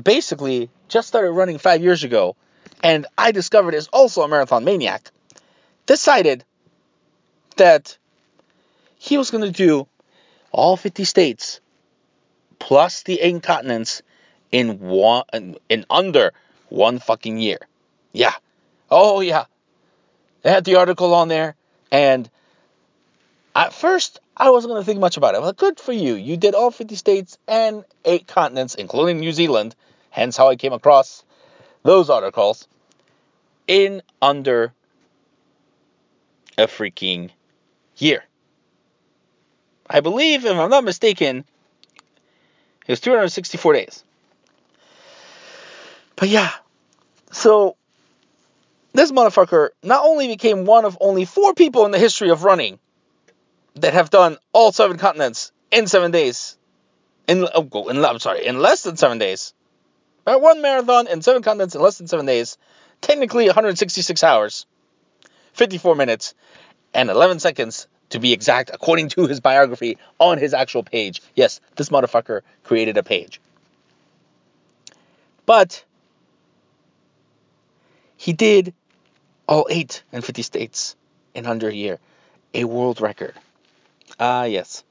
basically 0.00 0.70
just 0.88 1.08
started 1.08 1.32
running 1.32 1.58
five 1.58 1.82
years 1.82 2.04
ago 2.04 2.36
and 2.82 3.06
I 3.16 3.32
discovered 3.32 3.74
is 3.74 3.88
also 3.88 4.22
a 4.22 4.28
marathon 4.28 4.64
maniac 4.64 5.10
decided 5.86 6.44
that 7.56 7.96
he 8.98 9.18
was 9.18 9.30
going 9.30 9.44
to 9.44 9.50
do 9.50 9.86
all 10.50 10.76
50 10.76 11.04
states 11.04 11.60
plus 12.58 13.02
the 13.02 13.20
eight 13.20 13.42
continents 13.42 14.02
in 14.50 14.78
one 14.78 15.24
in 15.68 15.84
under 15.90 16.32
one 16.68 16.98
fucking 16.98 17.38
year. 17.38 17.58
Yeah. 18.12 18.34
Oh 18.90 19.20
yeah. 19.20 19.44
They 20.42 20.50
had 20.50 20.64
the 20.64 20.76
article 20.76 21.14
on 21.14 21.28
there 21.28 21.54
and 21.90 22.28
at 23.54 23.72
first 23.72 24.20
I 24.36 24.50
wasn't 24.50 24.72
going 24.72 24.82
to 24.82 24.86
think 24.86 25.00
much 25.00 25.16
about 25.16 25.34
it. 25.34 25.42
Well, 25.42 25.52
good 25.52 25.78
for 25.78 25.92
you. 25.92 26.14
You 26.14 26.36
did 26.36 26.54
all 26.54 26.70
50 26.70 26.94
states 26.96 27.38
and 27.46 27.84
eight 28.04 28.26
continents 28.26 28.74
including 28.74 29.20
New 29.20 29.32
Zealand, 29.32 29.74
hence 30.10 30.36
how 30.36 30.48
I 30.48 30.56
came 30.56 30.72
across 30.72 31.24
those 31.82 32.10
articles 32.10 32.68
in 33.66 34.02
under 34.20 34.72
a 36.58 36.66
freaking 36.66 37.30
year. 37.96 38.24
I 39.88 40.00
believe, 40.00 40.44
if 40.44 40.56
I'm 40.56 40.70
not 40.70 40.84
mistaken, 40.84 41.44
it 42.86 42.92
was 42.92 43.00
364 43.00 43.72
days. 43.74 44.04
But 46.16 46.28
yeah, 46.28 46.50
so 47.30 47.76
this 48.92 49.10
motherfucker 49.10 49.70
not 49.82 50.04
only 50.04 50.28
became 50.28 50.64
one 50.64 50.84
of 50.84 50.98
only 51.00 51.24
four 51.24 51.54
people 51.54 51.84
in 51.84 51.90
the 51.90 51.98
history 51.98 52.30
of 52.30 52.44
running 52.44 52.78
that 53.76 53.94
have 53.94 54.10
done 54.10 54.36
all 54.52 54.72
seven 54.72 54.98
continents 54.98 55.52
in 55.70 55.86
seven 55.86 56.10
days. 56.10 56.56
In 57.26 57.46
oh, 57.54 57.88
in 57.88 58.04
I'm 58.04 58.18
sorry, 58.18 58.46
in 58.46 58.58
less 58.58 58.82
than 58.82 58.96
seven 58.96 59.18
days. 59.18 59.54
Right, 60.26 60.40
one 60.40 60.62
marathon 60.62 61.08
in 61.08 61.22
seven 61.22 61.42
continents 61.42 61.74
in 61.74 61.80
less 61.80 61.98
than 61.98 62.06
seven 62.06 62.26
days. 62.26 62.58
Technically 63.00 63.46
166 63.46 64.22
hours, 64.22 64.66
54 65.54 65.96
minutes, 65.96 66.34
and 66.94 67.10
11 67.10 67.40
seconds 67.40 67.88
to 68.10 68.20
be 68.20 68.32
exact, 68.32 68.70
according 68.72 69.08
to 69.08 69.26
his 69.26 69.40
biography 69.40 69.98
on 70.20 70.38
his 70.38 70.54
actual 70.54 70.84
page. 70.84 71.22
Yes, 71.34 71.60
this 71.76 71.88
motherfucker 71.88 72.42
created 72.62 72.96
a 72.96 73.02
page. 73.02 73.40
But 75.46 75.84
he 78.16 78.32
did 78.32 78.74
all 79.52 79.66
eight 79.68 80.02
and 80.12 80.24
50 80.24 80.40
states 80.40 80.96
in 81.34 81.44
under 81.44 81.68
a 81.68 81.74
year. 81.74 81.98
A 82.54 82.64
world 82.64 83.02
record. 83.02 83.34
Ah, 84.18 84.44
yes. 84.44 84.82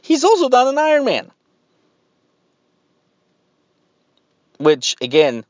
He's 0.00 0.22
also 0.22 0.48
done 0.48 0.68
an 0.68 0.76
Ironman. 0.76 1.30
Which, 4.58 4.94
again, 5.00 5.44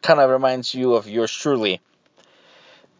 kind 0.00 0.20
of 0.20 0.30
reminds 0.30 0.74
you 0.74 0.94
of 0.94 1.08
yours 1.08 1.32
truly. 1.32 1.80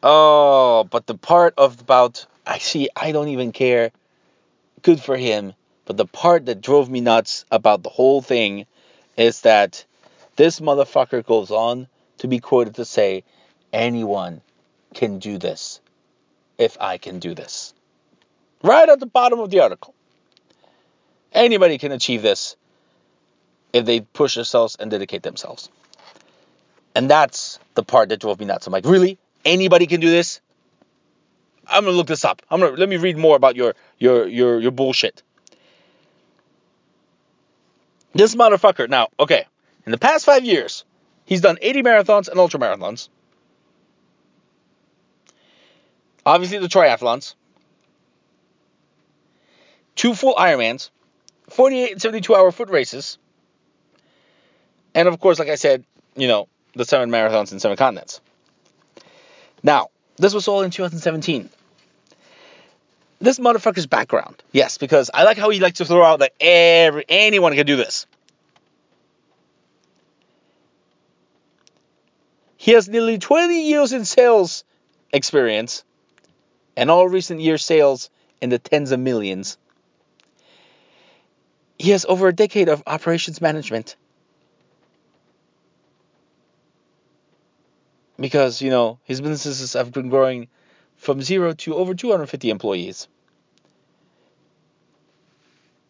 Oh, 0.03 0.89
but 0.91 1.07
the 1.07 1.15
part 1.17 1.55
of 1.57 1.81
about 1.81 2.27
I 2.45 2.59
see 2.59 2.89
I 2.97 3.13
don't 3.13 3.29
even 3.29 3.53
care. 3.53 3.93
Good 4.83 5.01
for 5.01 5.17
him. 5.17 5.53
But 5.85 5.97
the 5.97 6.07
part 6.07 6.47
that 6.47 6.61
drove 6.61 6.91
me 6.91 7.01
nuts 7.01 7.45
about 7.53 7.85
the 7.85 7.89
whole 7.89 8.21
thing 8.21 8.67
is 9.17 9.43
that 9.43 9.85
this 10.35 10.59
motherfucker 10.59 11.25
goes 11.25 11.53
on 11.53 11.87
to 12.19 12.27
be 12.27 12.41
quoted 12.41 12.75
to 12.77 12.85
say, 12.85 13.23
anyone 13.73 14.43
can 14.95 15.19
do 15.19 15.39
this 15.39 15.81
if 16.59 16.77
I 16.81 16.99
can 16.99 17.19
do 17.19 17.35
this. 17.35 17.75
Right 18.63 18.89
at 18.89 19.01
the 19.01 19.07
bottom 19.07 19.41
of 19.41 19.51
the 19.51 19.61
article. 19.61 19.95
Anybody 21.33 21.79
can 21.79 21.93
achieve 21.93 22.23
this 22.23 22.57
if 23.73 23.87
they 23.87 24.01
push 24.01 24.35
themselves 24.35 24.77
and 24.79 24.91
dedicate 24.91 25.23
themselves. 25.23 25.71
And 26.95 27.11
that's 27.11 27.59
the 27.75 27.83
part 27.83 28.11
that 28.11 28.21
drove 28.21 28.39
me 28.39 28.45
nuts. 28.47 28.67
I'm 28.67 28.73
like, 28.73 28.85
really? 28.85 29.19
Anybody 29.45 29.87
can 29.87 30.01
do 30.01 30.11
this? 30.11 30.41
I'm 31.67 31.85
gonna 31.85 31.97
look 31.97 32.07
this 32.07 32.25
up. 32.25 32.43
I'm 32.51 32.61
gonna 32.61 32.77
let 32.77 32.89
me 32.89 32.97
read 32.97 33.17
more 33.17 33.37
about 33.37 33.57
your 33.57 33.75
your 33.99 34.27
your 34.27 34.61
your 34.61 34.73
bullshit. 34.73 35.23
This 38.13 38.35
motherfucker. 38.35 38.89
Now, 38.89 39.09
okay, 39.19 39.47
in 39.87 39.93
the 39.93 39.99
past 39.99 40.27
five 40.27 40.45
years, 40.45 40.85
he's 41.25 41.41
done 41.41 41.57
80 41.63 41.83
marathons 41.83 42.29
and 42.29 42.39
ultra 42.39 42.61
marathons. 42.61 43.09
Obviously, 46.25 46.59
the 46.59 46.69
triathlons, 46.69 47.35
two 49.97 50.15
full 50.15 50.35
Ironmans, 50.35 50.91
48 51.51 51.93
and 51.93 52.03
72 52.03 52.35
hour 52.35 52.53
foot 52.53 52.71
races, 52.71 53.19
and 54.95 55.09
of 55.09 55.19
course, 55.19 55.39
like 55.39 55.49
I 55.49 55.57
said, 55.57 55.85
you 56.17 56.29
know, 56.29 56.49
the 56.75 56.85
seven 56.85 57.11
marathons 57.11 57.53
in 57.53 57.61
seven 57.61 57.77
continents. 57.77 58.21
Now, 59.63 59.89
this 60.17 60.35
was 60.35 60.49
all 60.49 60.63
in 60.63 60.71
2017. 60.71 61.49
This 63.21 63.39
motherfucker's 63.39 63.87
background, 63.87 64.43
yes, 64.51 64.79
because 64.79 65.11
I 65.15 65.23
like 65.23 65.39
how 65.39 65.51
he 65.51 65.61
likes 65.61 65.79
to 65.79 65.85
throw 65.85 66.05
out 66.05 66.21
that 66.21 66.33
every 66.41 67.05
anyone 67.09 67.55
can 67.55 67.67
do 67.67 67.77
this. 67.77 68.07
He 72.57 72.73
has 72.73 72.89
nearly 72.89 73.19
20 73.19 73.69
years 73.69 73.93
in 73.93 74.05
sales 74.05 74.65
experience 75.13 75.85
and 76.77 76.91
all 76.91 77.09
recent 77.09 77.41
year 77.41 77.59
sales 77.59 78.11
in 78.41 78.51
the 78.51 78.59
tens 78.59 78.93
of 78.93 79.01
millions. 79.01 79.59
He 81.79 81.91
has 81.91 82.05
over 82.05 82.29
a 82.29 82.33
decade 82.33 82.69
of 82.69 82.83
operations 82.87 83.41
management. 83.41 83.97
Because, 88.19 88.63
you 88.63 88.71
know, 88.71 88.99
his 89.05 89.21
businesses 89.21 89.73
have 89.73 89.93
been 89.93 90.09
growing 90.09 90.49
from 90.97 91.21
zero 91.23 91.55
to 91.55 91.75
over 91.75 91.95
250 91.95 92.51
employees. 92.51 93.09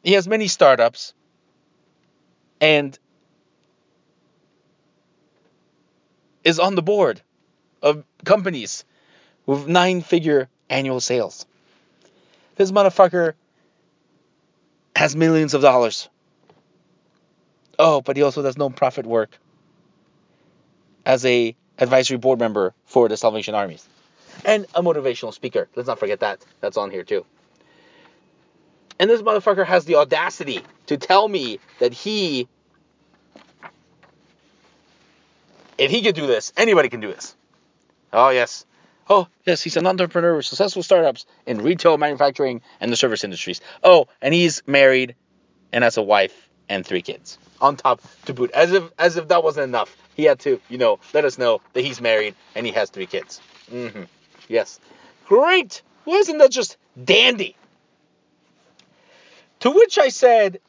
He 0.02 0.14
has 0.14 0.26
many 0.26 0.48
startups 0.48 1.14
and 2.60 2.98
is 6.44 6.58
on 6.58 6.74
the 6.74 6.82
board 6.82 7.20
of 7.82 8.04
companies 8.24 8.84
with 9.46 9.66
nine 9.68 10.00
figure 10.00 10.48
annual 10.72 11.00
sales. 11.00 11.46
This 12.56 12.72
motherfucker 12.72 13.34
has 14.96 15.14
millions 15.14 15.54
of 15.54 15.62
dollars. 15.62 16.08
Oh, 17.78 18.00
but 18.00 18.16
he 18.16 18.22
also 18.22 18.42
does 18.42 18.56
non-profit 18.56 19.06
work 19.06 19.38
as 21.04 21.24
a 21.24 21.54
advisory 21.78 22.18
board 22.18 22.38
member 22.38 22.74
for 22.86 23.08
the 23.08 23.16
Salvation 23.16 23.54
Armies 23.54 23.86
and 24.44 24.66
a 24.74 24.82
motivational 24.82 25.32
speaker. 25.32 25.68
Let's 25.74 25.88
not 25.88 25.98
forget 25.98 26.20
that. 26.20 26.44
That's 26.60 26.76
on 26.76 26.90
here 26.90 27.02
too. 27.02 27.24
And 28.98 29.10
this 29.10 29.22
motherfucker 29.22 29.66
has 29.66 29.84
the 29.84 29.96
audacity 29.96 30.60
to 30.86 30.96
tell 30.96 31.26
me 31.26 31.58
that 31.80 31.92
he, 31.92 32.46
if 35.78 35.90
he 35.90 36.02
could 36.02 36.14
do 36.14 36.26
this, 36.26 36.52
anybody 36.56 36.88
can 36.88 37.00
do 37.00 37.08
this. 37.08 37.34
Oh, 38.12 38.28
yes. 38.28 38.64
Oh, 39.08 39.28
yes, 39.44 39.62
he's 39.62 39.76
an 39.76 39.86
entrepreneur 39.86 40.36
with 40.36 40.46
successful 40.46 40.82
startups 40.82 41.26
in 41.46 41.60
retail, 41.62 41.98
manufacturing, 41.98 42.62
and 42.80 42.92
the 42.92 42.96
service 42.96 43.24
industries. 43.24 43.60
Oh, 43.82 44.06
and 44.20 44.32
he's 44.32 44.62
married 44.66 45.16
and 45.72 45.84
has 45.84 45.96
a 45.96 46.02
wife 46.02 46.48
and 46.68 46.86
three 46.86 47.02
kids 47.02 47.38
on 47.60 47.76
top 47.76 48.00
to 48.26 48.34
boot. 48.34 48.50
As 48.52 48.72
if 48.72 48.84
as 48.98 49.16
if 49.16 49.28
that 49.28 49.42
wasn't 49.42 49.64
enough. 49.64 49.96
He 50.14 50.24
had 50.24 50.40
to, 50.40 50.60
you 50.68 50.76
know, 50.76 50.98
let 51.14 51.24
us 51.24 51.38
know 51.38 51.62
that 51.72 51.80
he's 51.82 52.00
married 52.00 52.34
and 52.54 52.66
he 52.66 52.72
has 52.72 52.90
three 52.90 53.06
kids. 53.06 53.40
Mm-hmm. 53.70 54.02
Yes. 54.48 54.78
Great. 55.26 55.82
Wasn't 56.04 56.38
that 56.38 56.50
just 56.50 56.76
dandy? 57.02 57.56
To 59.60 59.70
which 59.70 59.98
I 59.98 60.08
said, 60.08 60.60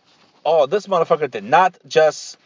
oh, 0.45 0.65
this 0.65 0.87
motherfucker 0.87 1.29
did 1.29 1.43
not 1.43 1.77
just 1.87 2.37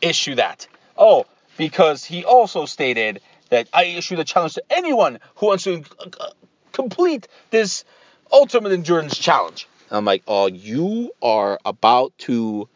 issue 0.00 0.36
that. 0.36 0.66
Oh, 0.96 1.26
because 1.58 2.04
he 2.04 2.24
also 2.24 2.64
stated 2.64 3.20
that 3.50 3.68
I 3.72 3.84
issue 3.84 4.16
the 4.16 4.24
challenge 4.24 4.54
to 4.54 4.64
anyone 4.70 5.20
who 5.36 5.46
wants 5.46 5.64
to 5.64 5.84
uh, 6.20 6.30
complete 6.72 7.28
this 7.50 7.84
ultimate 8.32 8.72
endurance 8.72 9.16
challenge. 9.16 9.68
I'm 9.90 10.04
like, 10.04 10.22
oh, 10.26 10.46
you 10.46 11.12
are 11.22 11.58
about 11.64 12.16
to 12.18 12.68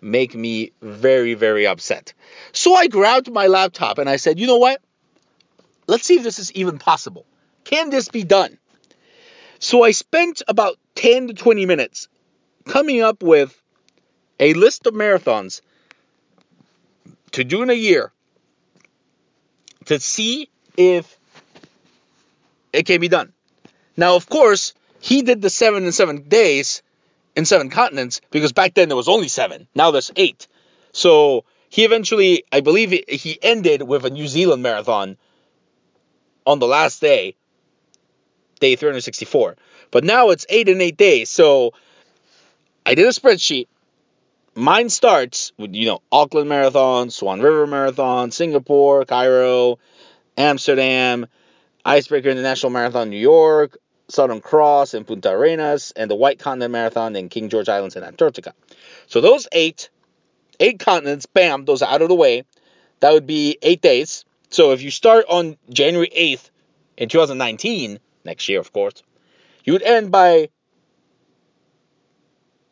make 0.00 0.34
me 0.34 0.72
very, 0.80 1.34
very 1.34 1.66
upset. 1.66 2.14
So 2.52 2.74
I 2.74 2.86
grabbed 2.86 3.30
my 3.30 3.48
laptop 3.48 3.98
and 3.98 4.08
I 4.08 4.16
said, 4.16 4.38
you 4.38 4.46
know 4.46 4.58
what? 4.58 4.80
Let's 5.86 6.04
see 6.04 6.16
if 6.16 6.22
this 6.22 6.38
is 6.38 6.52
even 6.52 6.78
possible. 6.78 7.26
Can 7.64 7.90
this 7.90 8.08
be 8.08 8.24
done? 8.24 8.58
So 9.58 9.82
I 9.82 9.90
spent 9.90 10.42
about 10.46 10.78
10 10.94 11.28
to 11.28 11.34
20 11.34 11.66
minutes 11.66 12.08
coming 12.66 13.02
up 13.02 13.22
with 13.22 13.60
a 14.38 14.54
list 14.54 14.86
of 14.86 14.94
marathons 14.94 15.60
to 17.32 17.44
do 17.44 17.62
in 17.62 17.70
a 17.70 17.74
year 17.74 18.12
to 19.88 19.98
see 19.98 20.48
if 20.76 21.18
it 22.72 22.84
can 22.84 23.00
be 23.00 23.08
done. 23.08 23.32
Now, 23.96 24.16
of 24.16 24.28
course, 24.28 24.74
he 25.00 25.22
did 25.22 25.42
the 25.42 25.50
seven 25.50 25.84
and 25.84 25.94
seven 25.94 26.28
days 26.28 26.82
in 27.34 27.46
seven 27.46 27.70
continents 27.70 28.20
because 28.30 28.52
back 28.52 28.74
then 28.74 28.88
there 28.88 28.96
was 28.96 29.08
only 29.08 29.28
seven. 29.28 29.66
Now 29.74 29.90
there's 29.90 30.12
eight. 30.14 30.46
So 30.92 31.44
he 31.70 31.84
eventually, 31.84 32.44
I 32.52 32.60
believe, 32.60 32.90
he 32.90 33.38
ended 33.40 33.82
with 33.82 34.04
a 34.04 34.10
New 34.10 34.28
Zealand 34.28 34.62
marathon 34.62 35.16
on 36.46 36.58
the 36.58 36.66
last 36.66 37.00
day, 37.00 37.34
day 38.60 38.76
364. 38.76 39.56
But 39.90 40.04
now 40.04 40.30
it's 40.30 40.44
eight 40.50 40.68
and 40.68 40.82
eight 40.82 40.98
days. 40.98 41.30
So 41.30 41.72
I 42.84 42.94
did 42.94 43.06
a 43.06 43.10
spreadsheet. 43.10 43.68
Mine 44.58 44.88
starts 44.88 45.52
with, 45.56 45.72
you 45.76 45.86
know, 45.86 46.02
Auckland 46.10 46.48
Marathon, 46.48 47.10
Swan 47.10 47.40
River 47.40 47.64
Marathon, 47.68 48.32
Singapore, 48.32 49.04
Cairo, 49.04 49.78
Amsterdam, 50.36 51.26
Icebreaker 51.84 52.28
International 52.28 52.70
Marathon, 52.70 53.08
New 53.08 53.20
York, 53.20 53.78
Southern 54.08 54.40
Cross 54.40 54.94
in 54.94 55.04
Punta 55.04 55.30
Arenas, 55.30 55.92
and 55.94 56.10
the 56.10 56.16
White 56.16 56.40
Continent 56.40 56.72
Marathon 56.72 57.14
in 57.14 57.28
King 57.28 57.50
George 57.50 57.68
Islands 57.68 57.94
in 57.94 58.02
Antarctica. 58.02 58.52
So 59.06 59.20
those 59.20 59.46
eight, 59.52 59.90
eight 60.58 60.80
continents, 60.80 61.26
bam, 61.26 61.64
those 61.64 61.82
are 61.82 61.94
out 61.94 62.02
of 62.02 62.08
the 62.08 62.16
way. 62.16 62.42
That 62.98 63.12
would 63.12 63.28
be 63.28 63.58
eight 63.62 63.80
days. 63.80 64.24
So 64.50 64.72
if 64.72 64.82
you 64.82 64.90
start 64.90 65.26
on 65.28 65.56
January 65.70 66.10
8th 66.10 66.50
in 66.96 67.08
2019, 67.08 68.00
next 68.24 68.48
year, 68.48 68.58
of 68.58 68.72
course, 68.72 69.04
you 69.62 69.74
would 69.74 69.82
end 69.82 70.10
by 70.10 70.48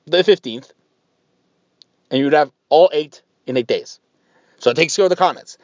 the 0.07 0.25
15th, 0.25 0.73
and 2.11 2.19
you 2.19 2.25
would 2.25 2.33
have 2.33 2.53
all 2.69 2.91
eight 2.93 3.23
in 3.47 3.57
eight 3.57 3.67
days. 3.67 4.01
So 4.59 4.71
it 4.71 4.75
takes 4.75 4.97
care 4.97 5.05
of 5.05 5.11
the 5.11 5.17
comments. 5.17 5.59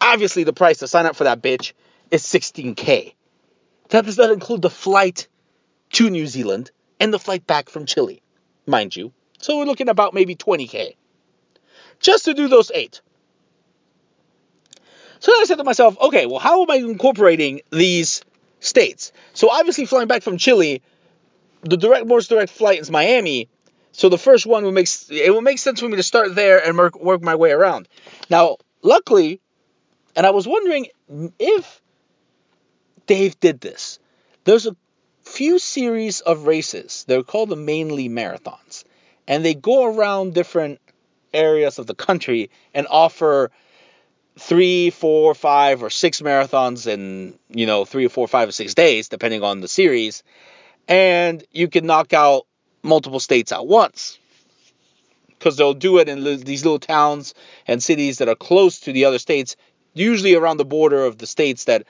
Obviously, 0.00 0.44
the 0.44 0.52
price 0.52 0.78
to 0.78 0.88
sign 0.88 1.06
up 1.06 1.16
for 1.16 1.24
that 1.24 1.42
bitch 1.42 1.72
is 2.10 2.22
16k. 2.24 3.14
That 3.90 4.04
does 4.04 4.18
not 4.18 4.30
include 4.30 4.62
the 4.62 4.70
flight 4.70 5.28
to 5.92 6.10
New 6.10 6.26
Zealand 6.26 6.70
and 6.98 7.12
the 7.12 7.18
flight 7.18 7.46
back 7.46 7.68
from 7.68 7.86
Chile, 7.86 8.22
mind 8.66 8.96
you. 8.96 9.12
So 9.38 9.58
we're 9.58 9.64
looking 9.64 9.88
about 9.88 10.14
maybe 10.14 10.34
20k 10.34 10.96
just 12.02 12.26
to 12.26 12.34
do 12.34 12.48
those 12.48 12.70
eight. 12.74 13.00
So 15.20 15.30
then 15.30 15.40
I 15.40 15.44
said 15.44 15.58
to 15.58 15.64
myself, 15.64 15.96
okay, 16.00 16.26
well, 16.26 16.40
how 16.40 16.62
am 16.62 16.70
I 16.70 16.76
incorporating 16.76 17.60
these 17.70 18.22
states? 18.60 19.12
So 19.34 19.50
obviously, 19.50 19.86
flying 19.86 20.08
back 20.08 20.22
from 20.22 20.36
Chile, 20.36 20.82
the 21.62 21.76
direct, 21.76 22.06
most 22.06 22.28
direct 22.28 22.50
flight 22.50 22.80
is 22.80 22.90
Miami. 22.90 23.48
So 23.92 24.08
the 24.08 24.18
first 24.18 24.46
one 24.46 24.64
would 24.64 24.74
make 24.74 24.88
it 25.10 25.32
would 25.32 25.44
make 25.44 25.58
sense 25.58 25.80
for 25.80 25.88
me 25.88 25.96
to 25.96 26.02
start 26.02 26.34
there 26.34 26.64
and 26.64 26.76
work, 26.76 26.98
work 26.98 27.22
my 27.22 27.34
way 27.34 27.52
around. 27.52 27.88
Now, 28.30 28.56
luckily, 28.82 29.40
and 30.16 30.26
I 30.26 30.30
was 30.30 30.48
wondering 30.48 30.88
if 31.38 31.80
Dave 33.06 33.38
did 33.38 33.60
this. 33.60 33.98
There's 34.44 34.66
a 34.66 34.76
few 35.22 35.58
series 35.58 36.20
of 36.20 36.46
races. 36.46 37.04
They're 37.06 37.22
called 37.22 37.50
the 37.50 37.56
mainly 37.56 38.08
marathons, 38.08 38.84
and 39.28 39.44
they 39.44 39.54
go 39.54 39.84
around 39.84 40.34
different 40.34 40.80
areas 41.32 41.78
of 41.78 41.86
the 41.86 41.94
country 41.94 42.50
and 42.74 42.86
offer 42.88 43.50
three, 44.38 44.90
four, 44.90 45.34
five, 45.34 45.82
or 45.82 45.90
six 45.90 46.20
marathons 46.20 46.86
in 46.86 47.38
you 47.50 47.66
know 47.66 47.84
three 47.84 48.06
or 48.06 48.10
four, 48.10 48.26
five, 48.26 48.48
or 48.48 48.52
six 48.52 48.74
days, 48.74 49.08
depending 49.08 49.42
on 49.42 49.60
the 49.60 49.68
series, 49.68 50.22
and 50.88 51.44
you 51.52 51.68
can 51.68 51.86
knock 51.86 52.12
out 52.12 52.46
multiple 52.82 53.20
states 53.20 53.52
at 53.52 53.66
once 53.66 54.18
because 55.42 55.56
they'll 55.56 55.74
do 55.74 55.98
it 55.98 56.08
in 56.08 56.22
these 56.22 56.64
little 56.64 56.78
towns 56.78 57.34
and 57.66 57.82
cities 57.82 58.18
that 58.18 58.28
are 58.28 58.36
close 58.36 58.78
to 58.78 58.92
the 58.92 59.04
other 59.06 59.18
states, 59.18 59.56
usually 59.92 60.36
around 60.36 60.56
the 60.56 60.64
border 60.64 61.04
of 61.04 61.18
the 61.18 61.26
states 61.26 61.64
that 61.64 61.84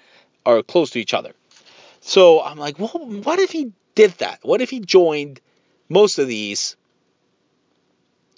are 0.47 0.63
close 0.63 0.91
to 0.91 0.99
each 0.99 1.13
other. 1.13 1.33
So 2.01 2.43
I'm 2.43 2.57
like, 2.57 2.79
well, 2.79 2.89
what 2.89 3.39
if 3.39 3.51
he 3.51 3.73
did 3.95 4.13
that? 4.13 4.39
What 4.43 4.63
if 4.63 4.71
he 4.71 4.81
joined 4.81 5.39
most 5.91 6.19
of 6.19 6.29
these, 6.29 6.77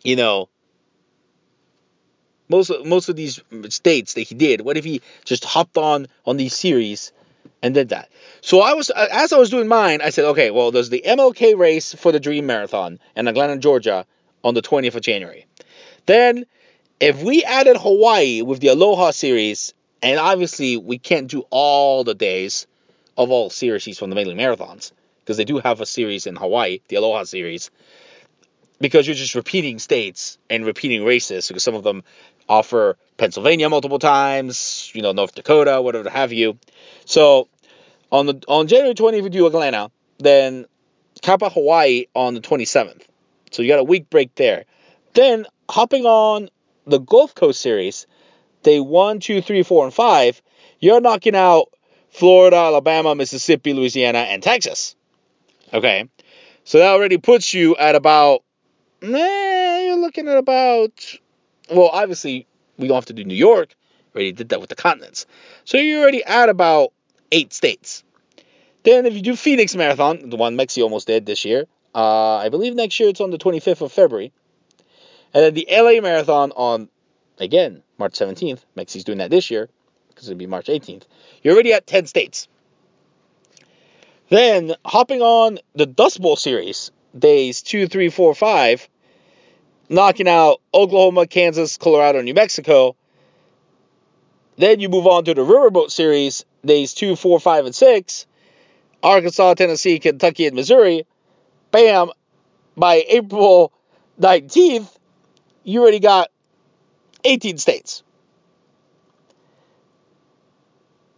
you 0.03 0.17
know, 0.17 0.49
most 2.49 2.73
most 2.85 3.09
of 3.09 3.14
these 3.14 3.40
states 3.69 4.14
that 4.14 4.23
he 4.23 4.35
did? 4.35 4.62
What 4.62 4.77
if 4.77 4.85
he 4.85 5.01
just 5.25 5.45
hopped 5.45 5.79
on 5.79 6.09
on 6.27 6.37
these 6.37 6.55
series 6.55 7.12
and 7.64 7.74
did 7.74 7.88
that? 7.88 8.11
So 8.42 8.61
I 8.61 8.74
was 8.74 8.90
uh, 8.90 9.09
as 9.11 9.33
I 9.33 9.38
was 9.38 9.50
doing 9.50 9.66
mine, 9.68 10.00
I 10.03 10.11
said, 10.11 10.27
okay, 10.27 10.50
well, 10.50 10.70
there's 10.70 10.90
the 10.90 11.03
MLK 11.05 11.57
race 11.57 11.94
for 11.94 12.12
the 12.12 12.20
Dream 12.20 12.46
Marathon 12.46 12.98
in 13.16 13.27
Atlanta, 13.27 13.57
Georgia, 13.57 14.07
on 14.44 14.55
the 14.55 14.62
20th 14.62 14.94
of 14.94 15.00
January. 15.00 15.46
Then, 16.07 16.44
if 17.00 17.22
we 17.22 17.42
added 17.42 17.77
Hawaii 17.79 18.42
with 18.42 18.61
the 18.61 18.68
Aloha 18.68 19.11
series, 19.11 19.72
and 20.03 20.20
obviously 20.20 20.77
we 20.77 20.98
can't 20.98 21.29
do 21.29 21.44
all 21.48 22.05
the 22.05 22.14
days 22.14 22.66
of 23.16 23.31
all 23.31 23.48
series 23.48 23.98
from 23.98 24.11
the 24.11 24.16
mainly 24.16 24.35
marathons 24.35 24.92
because 25.24 25.38
they 25.38 25.44
do 25.44 25.59
have 25.59 25.81
a 25.81 25.87
series 25.87 26.27
in 26.27 26.37
Hawaii, 26.37 26.81
the 26.88 26.96
Aloha 26.96 27.24
series, 27.24 27.70
because 28.79 29.07
you're 29.07 29.16
just 29.16 29.35
repeating 29.35 29.79
states 29.79 30.37
and 30.50 30.66
repeating 30.66 31.05
races 31.05 31.48
because 31.48 31.64
some 31.64 31.74
of 31.74 31.83
them 31.83 32.03
offer 32.46 32.98
Pennsylvania 33.16 33.70
multiple 33.70 33.98
times, 33.98 34.90
you 34.94 35.00
know, 35.00 35.12
North 35.12 35.35
Dakota, 35.35 35.81
whatever 35.81 36.11
have 36.11 36.33
you. 36.33 36.59
So 37.07 37.48
on 38.14 38.27
the 38.27 38.40
on 38.46 38.68
January 38.68 38.94
20th, 38.94 39.24
we 39.24 39.29
do 39.29 39.44
Atlanta, 39.44 39.90
then 40.18 40.66
Kapa 41.22 41.50
Hawaii 41.50 42.05
on 42.14 42.35
the 42.35 42.40
27th. 42.40 43.03
So 43.50 43.61
you 43.62 43.68
got 43.68 43.81
a 43.81 43.85
week 43.85 44.09
break 44.09 44.33
there. 44.37 44.66
Then 45.14 45.46
hopping 45.68 46.07
on 46.07 46.48
the 46.87 46.98
Gulf 46.98 47.35
Coast 47.35 47.61
series, 47.61 48.07
day 48.62 48.79
one, 48.79 49.18
two, 49.18 49.42
three, 49.42 49.64
four, 49.64 49.85
and 49.85 49.92
five, 49.92 50.40
you're 50.79 51.00
knocking 51.00 51.35
out 51.35 51.70
Florida, 52.11 52.57
Alabama, 52.57 53.16
Mississippi, 53.16 53.72
Louisiana, 53.72 54.20
and 54.20 54.44
Texas. 54.44 54.94
Okay, 55.72 56.09
so 56.62 56.79
that 56.79 56.92
already 56.92 57.18
puts 57.18 57.53
you 57.53 57.74
at 57.74 57.96
about. 57.96 58.44
Nah, 59.03 59.79
you're 59.79 59.96
looking 59.96 60.29
at 60.29 60.38
about. 60.38 61.18
Well, 61.68 61.88
obviously 61.92 62.46
we 62.79 62.87
don't 62.87 62.94
have 62.94 63.07
to 63.07 63.12
do 63.12 63.24
New 63.24 63.35
York. 63.35 63.74
Already 64.14 64.31
did 64.31 64.50
that 64.50 64.61
with 64.61 64.70
the 64.70 64.77
continents. 64.77 65.27
So 65.64 65.79
you're 65.79 66.00
already 66.00 66.22
at 66.22 66.48
about 66.48 66.92
eight 67.35 67.53
states. 67.53 68.04
Then 68.85 69.07
if 69.07 69.14
you 69.14 69.23
do 69.23 69.35
Phoenix 69.35 69.75
Marathon, 69.75 70.29
the 70.31 70.37
one 70.37 70.57
Mexi 70.57 70.83
almost 70.83 71.07
did 71.07 71.27
this 71.27 71.44
year, 71.44 71.64
uh, 71.94 72.37
I 72.37 72.51
believe 72.51 72.75
next 72.75 73.01
year 73.01 73.09
it's 73.09 73.20
on 73.20 73.31
the 73.31 73.38
25th 73.38 73.81
of 73.81 73.92
February. 73.92 74.33
And 75.33 75.44
then 75.44 75.55
the 75.55 75.66
LA 75.70 76.01
Marathon 76.01 76.53
on, 76.53 76.88
again, 77.38 77.83
March 77.99 78.12
17th. 78.12 78.61
Mexi's 78.77 79.05
doing 79.05 79.18
that 79.18 79.31
this 79.31 79.51
year. 79.51 79.68
because 80.09 80.29
it'll 80.29 80.38
be 80.38 80.47
March 80.47 80.66
18th. 80.66 81.05
You're 81.42 81.55
already 81.55 81.73
at 81.73 81.87
10 81.87 82.07
states. 82.07 82.47
Then 84.29 84.75
hopping 84.85 85.23
on 85.23 85.59
the 85.75 85.87
Dust 85.87 86.20
Bowl 86.20 86.37
series, 86.37 86.90
days 87.18 87.62
two, 87.62 87.88
three, 87.88 88.11
four, 88.11 88.35
five, 88.35 88.88
knocking 89.88 90.29
out 90.29 90.61
Oklahoma, 90.73 91.27
Kansas, 91.27 91.77
Colorado, 91.77 92.20
New 92.20 92.35
Mexico. 92.35 92.97
Then 94.57 94.81
you 94.81 94.88
move 94.88 95.07
on 95.07 95.25
to 95.25 95.35
the 95.35 95.42
Riverboat 95.42 95.90
series, 95.90 96.44
days 96.64 96.94
two, 96.94 97.16
four, 97.16 97.40
five, 97.40 97.66
and 97.66 97.75
six, 97.75 98.27
Arkansas, 99.05 99.55
Tennessee, 99.55 99.99
Kentucky, 99.99 100.47
and 100.47 100.57
Missouri. 100.57 101.07
Bam! 101.71 102.11
By 102.77 103.05
April 103.07 103.73
19th, 104.19 104.90
you 105.62 105.83
already 105.83 106.01
got 106.01 106.31
18 107.23 107.59
states. 107.59 108.03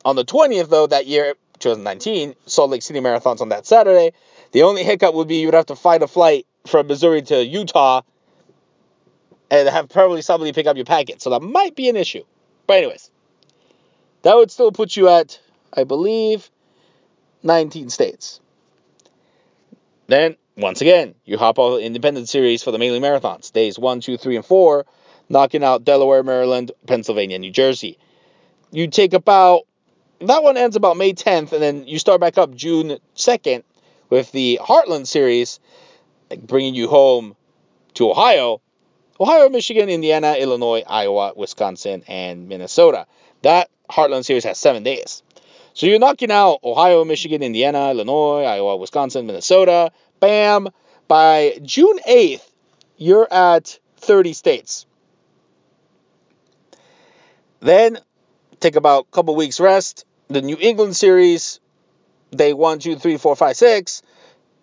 On 0.05 0.17
the 0.17 0.25
20th, 0.25 0.69
though, 0.69 0.89
that 0.89 1.07
year, 1.07 1.35
2019, 1.61 2.35
Salt 2.47 2.71
Lake 2.71 2.83
City 2.83 3.01
Marathon's 3.01 3.41
on 3.41 3.49
that 3.51 3.67
Saturday. 3.67 4.13
The 4.53 4.65
only 4.65 4.83
hiccup 4.83 5.15
would 5.15 5.29
be 5.29 5.37
you 5.37 5.47
would 5.47 5.55
have 5.55 5.67
to 5.67 5.77
find 5.77 6.03
a 6.03 6.09
flight 6.09 6.47
from 6.67 6.89
Missouri 6.89 7.23
to 7.23 7.45
Utah 7.45 8.03
and 9.51 9.69
have 9.69 9.89
probably 9.89 10.23
somebody 10.23 10.53
pick 10.53 10.67
up 10.67 10.77
your 10.77 10.85
packet. 10.85 11.23
So 11.23 11.31
that 11.31 11.41
might 11.41 11.77
be 11.77 11.89
an 11.89 11.97
issue. 11.97 12.25
But, 12.67 12.79
anyways, 12.79 13.11
that 14.23 14.37
would 14.37 14.51
still 14.51 14.73
put 14.73 14.97
you 14.97 15.09
at, 15.09 15.41
I 15.73 15.85
believe, 15.85 16.51
19 17.47 17.91
states. 17.91 18.41
Then, 20.09 20.37
once 20.57 20.81
again, 20.81 21.15
you 21.25 21.39
hop 21.39 21.59
on 21.59 21.79
the 21.79 21.85
independent 21.85 22.29
series 22.29 22.63
for 22.63 22.71
the 22.71 22.79
mainly 22.79 23.01
marathons, 23.01 23.53
days 23.53 23.79
1, 23.79 24.01
2, 24.01 24.17
3, 24.17 24.37
and 24.37 24.45
4, 24.45 24.87
knocking 25.29 25.65
out 25.65 25.85
Delaware, 25.85 26.23
Maryland, 26.23 26.73
Pennsylvania, 26.87 27.39
New 27.39 27.51
Jersey. 27.51 27.99
You 28.71 28.89
take 28.89 29.13
about, 29.13 29.63
that 30.21 30.43
one 30.43 30.57
ends 30.57 30.77
about 30.77 30.97
May 30.97 31.13
10th, 31.13 31.53
and 31.53 31.63
then 31.63 31.87
you 31.87 31.99
start 31.99 32.21
back 32.21 32.39
up 32.39 32.55
June 32.55 32.99
2nd 33.17 33.65
with 34.09 34.31
the 34.33 34.61
Heartland 34.63 35.07
series, 35.07 35.59
bringing 36.43 36.75
you 36.75 36.89
home 36.89 37.37
to 37.95 38.11
Ohio. 38.11 38.61
Ohio, 39.19 39.49
Michigan, 39.49 39.89
Indiana, 39.89 40.35
Illinois, 40.39 40.83
Iowa, 40.87 41.33
Wisconsin, 41.35 42.05
and 42.07 42.49
Minnesota. 42.49 43.07
That 43.43 43.71
Heartland 43.91 44.25
series 44.25 44.45
has 44.45 44.59
seven 44.59 44.83
days. 44.83 45.23
So 45.77 45.85
you're 45.85 45.99
knocking 45.99 46.31
out 46.31 46.61
Ohio, 46.65 47.05
Michigan, 47.05 47.43
Indiana, 47.43 47.91
Illinois, 47.91 48.45
Iowa, 48.45 48.79
Wisconsin, 48.79 49.27
Minnesota. 49.27 49.93
Bam! 50.21 50.69
By 51.07 51.59
June 51.63 51.99
8th, 52.09 52.51
you're 52.97 53.31
at 53.31 53.79
30 53.99 54.33
states. 54.33 54.87
Then 57.61 57.99
take 58.59 58.77
about 58.77 59.05
a 59.09 59.11
couple 59.11 59.37
weeks 59.37 59.61
rest. 59.61 60.07
The 60.29 60.41
New 60.41 60.57
England 60.59 60.97
series, 60.97 61.61
day 62.31 62.55
one, 62.55 62.79
two, 62.79 62.97
three, 62.97 63.19
four, 63.19 63.37
five, 63.37 63.55
six. 63.55 64.01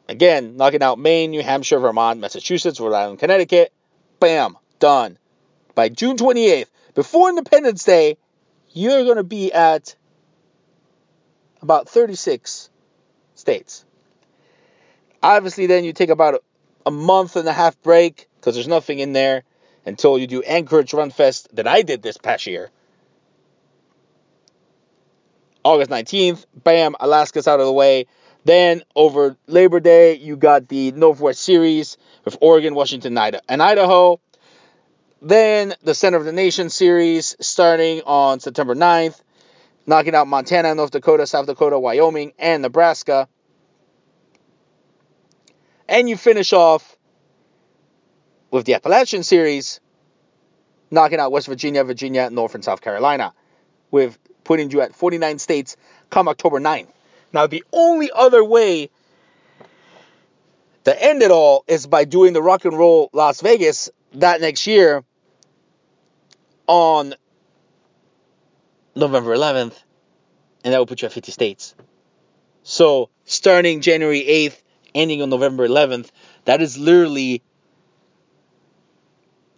Again, 0.09 0.57
knocking 0.57 0.81
out 0.81 0.97
Maine, 0.97 1.29
New 1.29 1.43
Hampshire, 1.43 1.77
Vermont, 1.77 2.21
Massachusetts, 2.21 2.79
Rhode 2.79 2.95
Island, 2.95 3.19
Connecticut. 3.19 3.71
Bam, 4.19 4.57
done. 4.79 5.19
By 5.75 5.89
June 5.89 6.17
28th, 6.17 6.71
before 6.95 7.29
Independence 7.29 7.83
Day, 7.83 8.17
you're 8.71 9.03
going 9.03 9.17
to 9.17 9.23
be 9.23 9.53
at 9.53 9.95
about 11.63 11.89
36 11.89 12.69
states. 13.33 13.85
Obviously, 15.23 15.65
then 15.65 15.83
you 15.85 15.93
take 15.93 16.09
about 16.09 16.35
a, 16.35 16.41
a 16.85 16.91
month 16.91 17.37
and 17.37 17.47
a 17.47 17.53
half 17.53 17.81
break 17.81 18.27
because 18.39 18.53
there's 18.53 18.67
nothing 18.67 18.99
in 18.99 19.13
there 19.13 19.43
until 19.85 20.17
you 20.17 20.27
do 20.27 20.43
Anchorage 20.43 20.93
Run 20.93 21.09
Fest 21.09 21.55
that 21.55 21.67
I 21.67 21.81
did 21.81 22.01
this 22.01 22.17
past 22.17 22.45
year. 22.45 22.69
August 25.63 25.89
19th, 25.89 26.45
bam, 26.53 26.95
Alaska's 26.99 27.47
out 27.47 27.61
of 27.61 27.65
the 27.65 27.71
way. 27.71 28.05
Then 28.43 28.83
over 28.93 29.37
Labor 29.47 29.79
Day, 29.79 30.15
you 30.17 30.35
got 30.35 30.67
the 30.67 30.91
Northwest 30.91 31.41
Series 31.41 31.97
with 32.25 32.37
Oregon, 32.41 32.75
Washington, 32.75 33.17
and 33.17 33.61
Idaho. 33.61 34.19
Then 35.21 35.73
the 35.81 35.95
Center 35.95 36.17
of 36.17 36.25
the 36.25 36.33
Nation 36.33 36.69
Series 36.69 37.37
starting 37.39 38.01
on 38.05 38.41
September 38.41 38.75
9th, 38.75 39.21
knocking 39.85 40.15
out 40.15 40.27
Montana, 40.27 40.73
North 40.75 40.91
Dakota, 40.91 41.27
South 41.27 41.45
Dakota, 41.45 41.77
Wyoming, 41.77 42.33
and 42.39 42.61
Nebraska. 42.61 43.27
And 45.87 46.09
you 46.09 46.17
finish 46.17 46.53
off 46.53 46.97
with 48.51 48.65
the 48.65 48.75
Appalachian 48.75 49.23
Series, 49.23 49.79
knocking 50.91 51.19
out 51.19 51.31
West 51.31 51.47
Virginia, 51.47 51.83
Virginia, 51.83 52.29
North 52.29 52.55
and 52.55 52.63
South 52.63 52.81
Carolina, 52.81 53.33
with 53.91 54.17
putting 54.43 54.71
you 54.71 54.81
at 54.81 54.95
49 54.95 55.39
states 55.39 55.75
come 56.09 56.27
October 56.27 56.59
9th. 56.59 56.87
Now, 57.33 57.47
the 57.47 57.63
only 57.73 58.11
other 58.13 58.43
way 58.43 58.89
to 60.83 61.03
end 61.03 61.21
it 61.21 61.31
all 61.31 61.63
is 61.67 61.87
by 61.87 62.05
doing 62.05 62.33
the 62.33 62.41
Rock 62.41 62.65
and 62.65 62.77
Roll 62.77 63.09
Las 63.13 63.41
Vegas 63.41 63.89
that 64.13 64.41
next 64.41 64.67
year 64.67 65.03
on 66.67 67.15
November 68.95 69.35
11th, 69.35 69.73
and 70.63 70.73
that 70.73 70.77
will 70.77 70.85
put 70.85 71.01
you 71.01 71.07
at 71.07 71.13
50 71.13 71.31
states. 71.31 71.75
So, 72.63 73.09
starting 73.25 73.81
January 73.81 74.21
8th, 74.21 74.61
ending 74.95 75.21
on 75.21 75.29
November 75.29 75.67
11th, 75.67 76.09
that 76.45 76.61
is 76.61 76.77
literally 76.77 77.41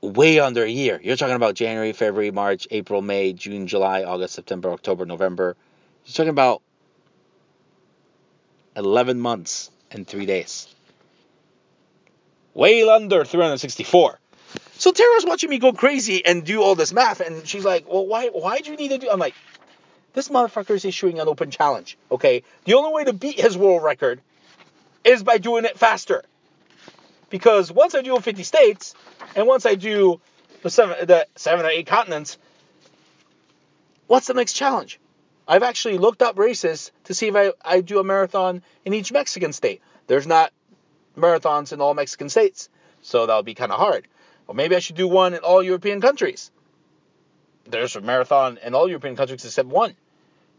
way 0.02 0.40
under 0.40 0.64
a 0.64 0.70
year. 0.70 1.00
You're 1.04 1.16
talking 1.16 1.36
about 1.36 1.56
January, 1.56 1.94
February, 1.94 2.32
March, 2.32 2.68
April, 2.72 3.02
May, 3.02 3.34
June, 3.34 3.68
July, 3.68 4.04
August, 4.04 4.34
September, 4.34 4.72
October, 4.72 5.06
November. 5.06 5.56
You're 6.06 6.14
talking 6.14 6.30
about 6.30 6.62
11 8.76 9.20
months 9.20 9.72
and 9.92 10.08
3 10.08 10.26
days. 10.26 10.68
Way 12.54 12.88
under 12.88 13.26
364. 13.26 14.20
So 14.78 14.92
Tara's 14.92 15.26
watching 15.26 15.50
me 15.50 15.58
go 15.58 15.74
crazy 15.74 16.26
and 16.26 16.44
do 16.44 16.62
all 16.62 16.76
this 16.76 16.94
math, 16.94 17.22
and 17.22 17.48
she's 17.48 17.66
like, 17.66 17.88
"Well, 17.88 18.06
why? 18.06 18.28
Why 18.28 18.60
do 18.60 18.72
you 18.72 18.78
need 18.78 18.90
to 18.90 18.98
do?" 18.98 19.10
I'm 19.10 19.20
like, 19.20 19.36
"This 20.14 20.30
motherfucker 20.30 20.72
is 20.72 20.86
issuing 20.86 21.20
an 21.20 21.28
open 21.28 21.52
challenge. 21.52 21.98
Okay, 22.12 22.44
the 22.66 22.74
only 22.74 22.94
way 22.94 23.04
to 23.06 23.14
beat 23.14 23.40
his 23.40 23.58
world 23.58 23.84
record 23.84 24.22
is 25.04 25.24
by 25.24 25.38
doing 25.38 25.66
it 25.66 25.78
faster. 25.78 26.24
Because 27.30 27.72
once 27.72 27.96
I 27.96 28.02
do 28.02 28.20
50 28.20 28.44
states, 28.44 28.94
and 29.36 29.48
once 29.48 29.66
I 29.66 29.76
do 29.76 30.20
the 30.62 30.70
seven, 30.70 31.06
the 31.06 31.28
seven 31.36 31.66
or 31.66 31.70
eight 31.70 31.88
continents, 31.88 32.38
what's 34.08 34.28
the 34.28 34.34
next 34.34 34.54
challenge? 34.54 35.00
I've 35.48 35.64
actually 35.64 35.98
looked 35.98 36.22
up 36.22 36.40
races 36.40 36.92
to 37.06 37.14
see 37.14 37.28
if 37.28 37.36
I, 37.36 37.52
I 37.64 37.82
do 37.82 38.00
a 38.00 38.04
marathon 38.04 38.64
in 38.84 38.94
each 38.94 39.12
Mexican 39.12 39.54
state. 39.54 39.82
There's 40.08 40.26
not 40.26 40.52
marathons 41.16 41.72
in 41.72 41.82
all 41.82 41.94
Mexican 41.94 42.30
states, 42.30 42.70
so 43.02 43.26
that 43.26 43.36
would 43.36 43.46
be 43.46 43.54
kind 43.54 43.72
of 43.72 43.80
hard. 43.80 44.08
Or 44.48 44.56
maybe 44.56 44.76
I 44.76 44.80
should 44.80 44.96
do 44.96 45.08
one 45.08 45.34
in 45.34 45.40
all 45.40 45.64
European 45.64 46.02
countries. 46.02 46.52
There's 47.68 47.96
a 47.96 48.02
marathon 48.02 48.60
in 48.64 48.76
all 48.76 48.88
European 48.88 49.16
countries 49.16 49.44
except 49.44 49.68
one. 49.68 49.96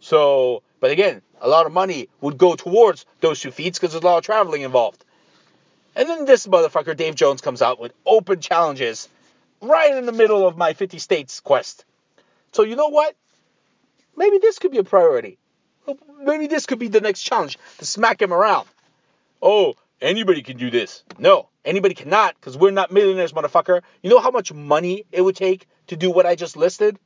So, 0.00 0.62
but 0.80 0.90
again, 0.90 1.22
a 1.40 1.48
lot 1.48 1.66
of 1.66 1.72
money 1.72 2.08
would 2.20 2.38
go 2.38 2.56
towards 2.56 3.06
those 3.20 3.40
two 3.40 3.50
feats 3.50 3.78
because 3.78 3.92
there's 3.92 4.02
a 4.02 4.06
lot 4.06 4.18
of 4.18 4.24
traveling 4.24 4.62
involved. 4.62 5.04
And 5.94 6.08
then 6.08 6.24
this 6.24 6.46
motherfucker, 6.46 6.96
Dave 6.96 7.14
Jones, 7.14 7.40
comes 7.40 7.62
out 7.62 7.80
with 7.80 7.92
open 8.04 8.40
challenges 8.40 9.08
right 9.62 9.96
in 9.96 10.04
the 10.04 10.12
middle 10.12 10.46
of 10.46 10.56
my 10.56 10.74
50 10.74 10.98
states 10.98 11.40
quest. 11.40 11.84
So, 12.52 12.62
you 12.62 12.76
know 12.76 12.88
what? 12.88 13.14
Maybe 14.16 14.38
this 14.38 14.58
could 14.58 14.72
be 14.72 14.78
a 14.78 14.84
priority. 14.84 15.38
Maybe 16.22 16.46
this 16.46 16.66
could 16.66 16.78
be 16.78 16.88
the 16.88 17.00
next 17.00 17.22
challenge 17.22 17.58
to 17.78 17.86
smack 17.86 18.20
him 18.20 18.32
around. 18.32 18.66
Oh, 19.40 19.74
anybody 20.00 20.42
can 20.42 20.56
do 20.56 20.70
this. 20.70 21.04
No, 21.18 21.48
anybody 21.64 21.94
cannot 21.94 22.34
because 22.34 22.56
we're 22.56 22.70
not 22.70 22.90
millionaires, 22.90 23.32
motherfucker. 23.32 23.82
You 24.02 24.10
know 24.10 24.20
how 24.20 24.30
much 24.30 24.52
money 24.52 25.04
it 25.12 25.22
would 25.22 25.36
take 25.36 25.66
to 25.88 25.96
do 25.96 26.10
what 26.10 26.26
I 26.26 26.34
just 26.34 26.56
listed? 26.56 26.98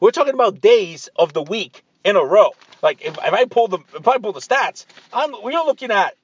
We're 0.00 0.10
talking 0.10 0.34
about 0.34 0.60
days 0.60 1.08
of 1.16 1.32
the 1.32 1.42
week 1.42 1.82
in 2.04 2.16
a 2.16 2.24
row. 2.24 2.50
Like 2.82 3.04
if, 3.04 3.16
if 3.18 3.32
I 3.32 3.44
pull 3.46 3.68
the 3.68 3.78
if 3.94 4.06
I 4.06 4.18
pull 4.18 4.32
the 4.32 4.40
stats, 4.40 4.84
I'm 5.12 5.32
we're 5.42 5.52
looking 5.52 5.90
at 5.90 6.14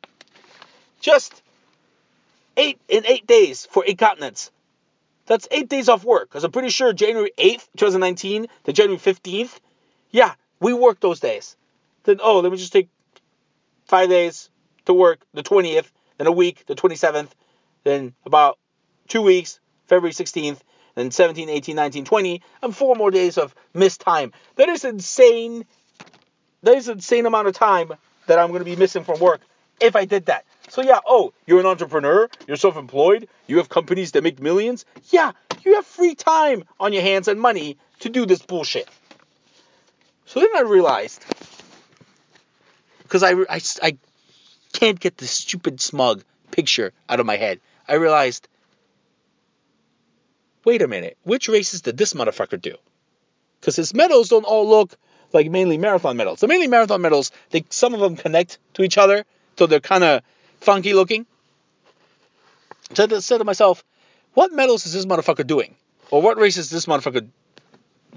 just 1.01 1.43
eight 2.57 2.79
in 2.89 3.07
eight 3.07 3.27
days 3.27 3.67
for 3.67 3.85
eight 3.87 3.99
continents. 3.99 4.51
That's 5.27 5.49
eight 5.51 5.69
days 5.69 5.89
off 5.89 6.05
work. 6.05 6.29
Because 6.29 6.45
I'm 6.45 6.53
pretty 6.53 6.69
sure 6.69 6.93
January 6.93 7.33
8th, 7.39 7.69
2019 7.77 8.47
to 8.65 8.73
January 8.73 8.99
15th, 8.99 9.57
yeah, 10.11 10.35
we 10.61 10.73
work 10.73 11.01
those 11.01 11.21
days. 11.21 11.57
Then, 12.05 12.19
oh, 12.23 12.41
let 12.41 12.51
me 12.51 12.59
just 12.59 12.73
take 12.73 12.89
five 13.87 14.09
days 14.09 14.51
to 14.87 14.95
work 14.95 15.21
the 15.35 15.43
20th, 15.43 15.91
then 16.19 16.27
a 16.27 16.33
week, 16.33 16.65
the 16.67 16.75
27th, 16.75 17.31
then 17.85 18.15
about 18.25 18.59
two 19.09 19.23
weeks, 19.23 19.61
February 19.87 20.13
16th, 20.13 20.61
then 20.95 21.11
17, 21.11 21.49
18, 21.49 21.77
19, 21.77 22.05
20, 22.05 22.43
and 22.63 22.77
four 22.77 22.95
more 22.95 23.11
days 23.11 23.39
of 23.39 23.55
missed 23.75 24.01
time. 24.01 24.33
That 24.57 24.69
is 24.69 24.85
insane. 24.85 25.65
That 26.63 26.77
is 26.77 26.89
an 26.89 26.99
insane 26.99 27.27
amount 27.27 27.49
of 27.49 27.55
time 27.55 27.93
that 28.27 28.39
I'm 28.39 28.49
going 28.49 28.61
to 28.61 28.65
be 28.65 28.77
missing 28.77 29.05
from 29.05 29.21
work 29.21 29.41
if 29.81 29.97
I 29.97 30.05
did 30.05 30.27
that. 30.27 30.45
So 30.69 30.83
yeah, 30.83 31.01
oh, 31.07 31.35
you're 31.47 31.61
an 31.61 31.67
entrepreneur, 31.67 32.29
you're 32.47 32.57
self-employed, 32.57 33.29
you 33.47 33.59
have 33.59 33.69
companies 33.69 34.13
that 34.13 34.23
make 34.23 34.41
millions. 34.41 34.85
Yeah, 35.11 35.33
you 35.65 35.75
have 35.75 35.87
free 35.87 36.15
time 36.15 36.65
on 36.79 36.93
your 36.93 37.03
hands 37.03 37.29
and 37.29 37.41
money 37.41 37.77
to 38.01 38.09
do 38.09 38.25
this 38.25 38.41
bullshit. 38.41 38.89
So 40.25 40.41
then 40.41 40.49
I 40.57 40.63
realized, 40.63 41.25
because 43.03 43.23
I, 43.23 43.33
I, 43.33 43.61
I 43.83 43.97
can't 44.83 44.99
get 44.99 45.17
this 45.17 45.31
stupid 45.31 45.81
smug 45.81 46.25
picture 46.51 46.93
out 47.09 47.21
of 47.21 47.27
my 47.27 47.37
head. 47.37 47.61
I 47.87 47.95
realized, 47.95 48.49
wait 50.65 50.83
a 50.83 50.89
minute, 50.89 51.17
which 51.23 51.49
races 51.49 51.83
did 51.83 51.97
this 51.97 52.15
motherfucker 52.15 52.61
do? 52.61 52.75
Because 53.61 53.77
his 53.77 53.95
medals 53.95 54.29
don't 54.29 54.43
all 54.43 54.69
look 54.69 54.97
like 55.33 55.49
mainly 55.49 55.79
marathon 55.79 56.17
medals. 56.17 56.41
The 56.41 56.49
mainly 56.49 56.67
marathon 56.67 57.01
medals, 57.01 57.31
they 57.51 57.65
some 57.71 57.95
of 57.95 58.01
them 58.01 58.17
connect 58.17 58.59
to 58.75 58.83
each 58.83 58.99
other, 58.99 59.25
so 59.57 59.69
they're 59.69 59.79
kind 59.79 60.03
of 60.03 60.23
funky 60.59 60.95
looking. 60.95 61.27
So 62.95 63.05
I 63.05 63.21
said 63.21 63.39
to 63.39 63.45
myself, 63.45 63.85
what 64.35 64.53
medals 64.53 64.85
is 64.85 64.95
this 64.95 65.07
motherfucker 65.07 65.47
doing? 65.47 65.77
Or 66.11 66.21
what 66.21 66.39
races 66.39 66.71
this 66.71 66.87
motherfucker 66.87 67.29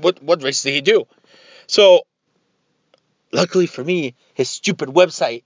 what 0.02 0.20
what 0.24 0.42
races 0.42 0.64
did 0.64 0.74
he 0.74 0.82
do? 0.82 1.06
So 1.68 2.08
luckily 3.32 3.68
for 3.68 3.84
me, 3.84 4.16
his 4.34 4.50
stupid 4.50 4.90
website 4.90 5.44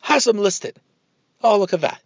has 0.00 0.24
them 0.24 0.38
listed. 0.38 0.76
Oh, 1.42 1.58
look 1.58 1.72
at 1.72 1.82
that. 1.82 2.00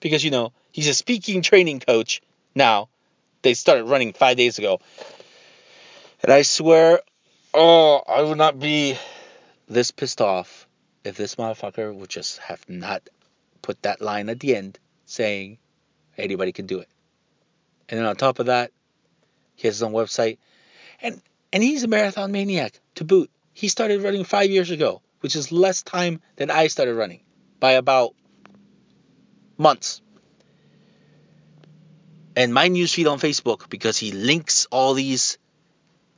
Because 0.00 0.24
you 0.24 0.30
know, 0.30 0.52
he's 0.72 0.88
a 0.88 0.94
speaking 0.94 1.42
training 1.42 1.80
coach 1.80 2.22
now. 2.54 2.88
They 3.42 3.54
started 3.54 3.84
running 3.84 4.12
five 4.12 4.36
days 4.36 4.58
ago. 4.58 4.80
And 6.22 6.32
I 6.32 6.42
swear, 6.42 7.00
oh, 7.54 8.02
I 8.06 8.22
would 8.22 8.38
not 8.38 8.58
be 8.58 8.96
this 9.68 9.90
pissed 9.90 10.20
off 10.20 10.66
if 11.04 11.16
this 11.16 11.36
motherfucker 11.36 11.94
would 11.94 12.10
just 12.10 12.38
have 12.38 12.68
not 12.68 13.08
put 13.62 13.82
that 13.82 14.00
line 14.00 14.28
at 14.28 14.40
the 14.40 14.56
end 14.56 14.78
saying 15.06 15.58
anybody 16.16 16.52
can 16.52 16.66
do 16.66 16.80
it. 16.80 16.88
And 17.88 17.98
then 17.98 18.06
on 18.06 18.16
top 18.16 18.38
of 18.38 18.46
that, 18.46 18.72
he 19.54 19.68
has 19.68 19.76
his 19.76 19.82
own 19.82 19.92
website. 19.92 20.38
And 21.00 21.22
and 21.52 21.62
he's 21.62 21.82
a 21.82 21.88
marathon 21.88 22.32
maniac 22.32 22.78
to 22.96 23.04
boot. 23.04 23.30
He 23.54 23.68
started 23.68 24.02
running 24.02 24.24
five 24.24 24.50
years 24.50 24.70
ago, 24.70 25.00
which 25.20 25.34
is 25.34 25.50
less 25.50 25.82
time 25.82 26.20
than 26.36 26.50
I 26.50 26.66
started 26.66 26.94
running 26.94 27.20
by 27.60 27.72
about 27.72 28.14
months. 29.56 30.00
And 32.36 32.54
my 32.54 32.68
newsfeed 32.68 33.10
on 33.10 33.18
Facebook, 33.18 33.68
because 33.68 33.98
he 33.98 34.12
links 34.12 34.66
all 34.70 34.94
these 34.94 35.38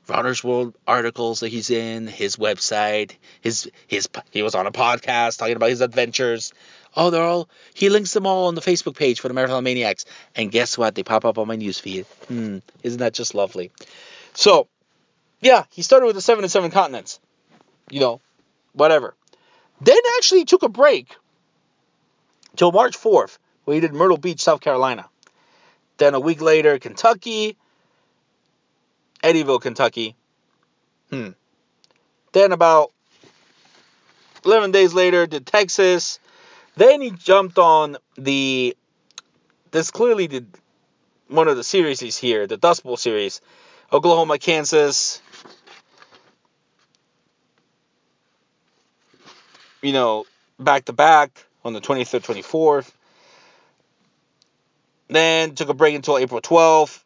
Runner's 0.06 0.44
World 0.44 0.76
articles 0.86 1.40
that 1.40 1.48
he's 1.48 1.70
in, 1.70 2.06
his 2.06 2.36
website, 2.36 3.12
his 3.40 3.70
his 3.86 4.08
he 4.30 4.42
was 4.42 4.54
on 4.54 4.66
a 4.66 4.72
podcast 4.72 5.38
talking 5.38 5.56
about 5.56 5.70
his 5.70 5.80
adventures. 5.80 6.52
Oh, 6.96 7.10
they're 7.10 7.22
all 7.22 7.48
he 7.72 7.88
links 7.88 8.12
them 8.12 8.26
all 8.26 8.48
on 8.48 8.54
the 8.54 8.60
Facebook 8.60 8.96
page 8.96 9.20
for 9.20 9.28
the 9.28 9.34
Marathon 9.34 9.64
Maniacs. 9.64 10.04
And 10.34 10.50
guess 10.50 10.76
what? 10.76 10.94
They 10.94 11.04
pop 11.04 11.24
up 11.24 11.38
on 11.38 11.46
my 11.46 11.56
newsfeed. 11.56 12.04
Hmm, 12.28 12.58
isn't 12.82 12.98
that 12.98 13.14
just 13.14 13.34
lovely? 13.34 13.70
So, 14.34 14.68
yeah, 15.40 15.64
he 15.70 15.82
started 15.82 16.06
with 16.06 16.16
the 16.16 16.22
seven 16.22 16.44
and 16.44 16.50
seven 16.50 16.70
continents. 16.70 17.20
You 17.88 18.00
know, 18.00 18.20
whatever. 18.72 19.14
Then 19.80 19.98
actually 20.18 20.44
took 20.44 20.62
a 20.62 20.68
break 20.68 21.16
till 22.56 22.72
March 22.72 22.98
4th, 22.98 23.38
where 23.64 23.74
he 23.74 23.80
did 23.80 23.94
Myrtle 23.94 24.16
Beach, 24.16 24.40
South 24.40 24.60
Carolina. 24.60 25.08
Then 25.98 26.14
a 26.14 26.20
week 26.20 26.40
later, 26.40 26.78
Kentucky, 26.78 27.56
Eddyville, 29.22 29.60
Kentucky. 29.60 30.16
Hmm. 31.10 31.30
Then 32.32 32.52
about 32.52 32.92
11 34.44 34.70
days 34.70 34.94
later, 34.94 35.26
did 35.26 35.46
Texas. 35.46 36.18
Then 36.76 37.00
he 37.00 37.10
jumped 37.10 37.58
on 37.58 37.96
the. 38.16 38.76
This 39.72 39.90
clearly 39.90 40.26
did 40.26 40.46
one 41.28 41.48
of 41.48 41.56
the 41.56 41.64
series 41.64 42.16
here, 42.16 42.46
the 42.46 42.56
Dust 42.56 42.82
Bowl 42.82 42.96
series. 42.96 43.40
Oklahoma, 43.92 44.38
Kansas. 44.38 45.20
You 49.82 49.92
know, 49.92 50.24
back 50.58 50.86
to 50.86 50.92
back 50.92 51.46
on 51.64 51.72
the 51.72 51.80
23rd, 51.80 52.24
24th. 52.24 52.90
Then 55.08 55.54
took 55.54 55.68
a 55.68 55.74
break 55.74 55.94
until 55.94 56.18
April 56.18 56.40
12th. 56.40 57.02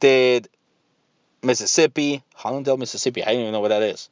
Did 0.00 0.48
Mississippi, 1.42 2.22
Hollandale, 2.36 2.78
Mississippi. 2.78 3.22
I 3.22 3.32
don't 3.32 3.40
even 3.40 3.52
know 3.52 3.60
what 3.60 3.68
that 3.68 3.82
is. 3.82 4.08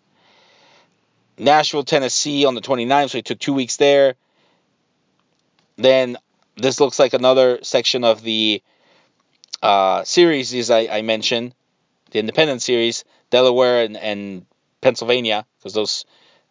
Nashville, 1.39 1.85
Tennessee 1.85 2.47
on 2.47 2.55
the 2.55 2.61
29th, 2.61 3.11
so 3.11 3.19
he 3.19 3.23
took 3.23 3.39
two 3.39 3.53
weeks 3.53 3.77
there. 3.77 4.15
Then 5.77 6.17
this 6.57 6.81
looks 6.81 6.99
like 6.99 7.13
another 7.13 7.59
section 7.63 8.05
of 8.05 8.23
the 8.23 8.63
uh, 9.63 10.05
series 10.05 10.55
as 10.55 10.71
I, 10.71 10.87
I, 10.87 11.03
mentioned, 11.03 11.55
the 12.11 12.19
Independent 12.19 12.63
Series, 12.63 13.05
Delaware 13.31 13.85
and, 13.85 13.97
and 13.97 14.47
Pennsylvania, 14.81 15.45
because 15.59 15.75
those 15.75 16.05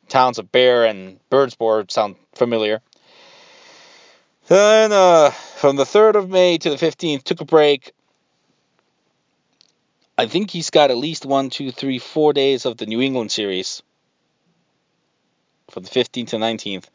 towns 0.10 0.38
of 0.38 0.52
Bear 0.52 0.86
and 0.86 1.20
Birdsboro 1.32 1.90
sound 1.90 2.16
familiar. 2.36 2.82
Then 4.48 4.92
uh, 4.92 5.32
from 5.32 5.76
the 5.76 5.86
3rd 5.86 6.16
of 6.16 6.30
May 6.30 6.58
to 6.58 6.70
the 6.70 6.76
15th, 6.76 7.24
took 7.24 7.42
a 7.42 7.46
break. 7.46 7.94
I 10.18 10.28
think 10.28 10.52
he's 10.52 10.70
got 10.70 10.92
at 10.92 10.98
least 10.98 11.26
one, 11.26 11.50
two, 11.50 11.72
three, 11.72 12.00
four 12.00 12.32
days 12.32 12.66
of 12.66 12.78
the 12.78 12.86
New 12.86 13.02
England 13.02 13.32
series 13.32 13.82
from 15.72 15.84
the 15.84 15.90
15th 15.90 16.30
to 16.30 16.38
19th. 16.38 16.86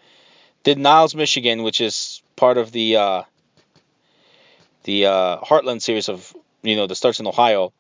Did 0.63 0.79
Niles, 0.79 1.15
Michigan, 1.15 1.63
which 1.63 1.81
is 1.81 2.23
part 2.37 2.57
of 2.57 2.71
the 2.71 2.97
uh, 2.97 3.23
the 4.85 5.07
uh, 5.07 5.39
Heartland 5.39 5.83
series 5.83 6.09
of 6.09 6.35
you 6.63 6.77
know 6.77 6.87
that 6.87 6.95
starts 6.95 7.21
in 7.21 7.27
Ohio. 7.27 7.73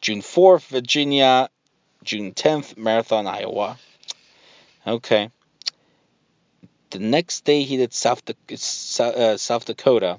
June 0.00 0.22
4th, 0.22 0.66
Virginia. 0.68 1.48
June 2.02 2.32
10th, 2.32 2.78
Marathon, 2.78 3.26
Iowa. 3.26 3.76
Okay. 4.86 5.30
The 6.90 6.98
next 6.98 7.44
day 7.44 7.62
he 7.62 7.76
did 7.76 7.92
South, 7.92 8.22
uh, 9.00 9.36
South 9.36 9.64
Dakota. 9.64 10.18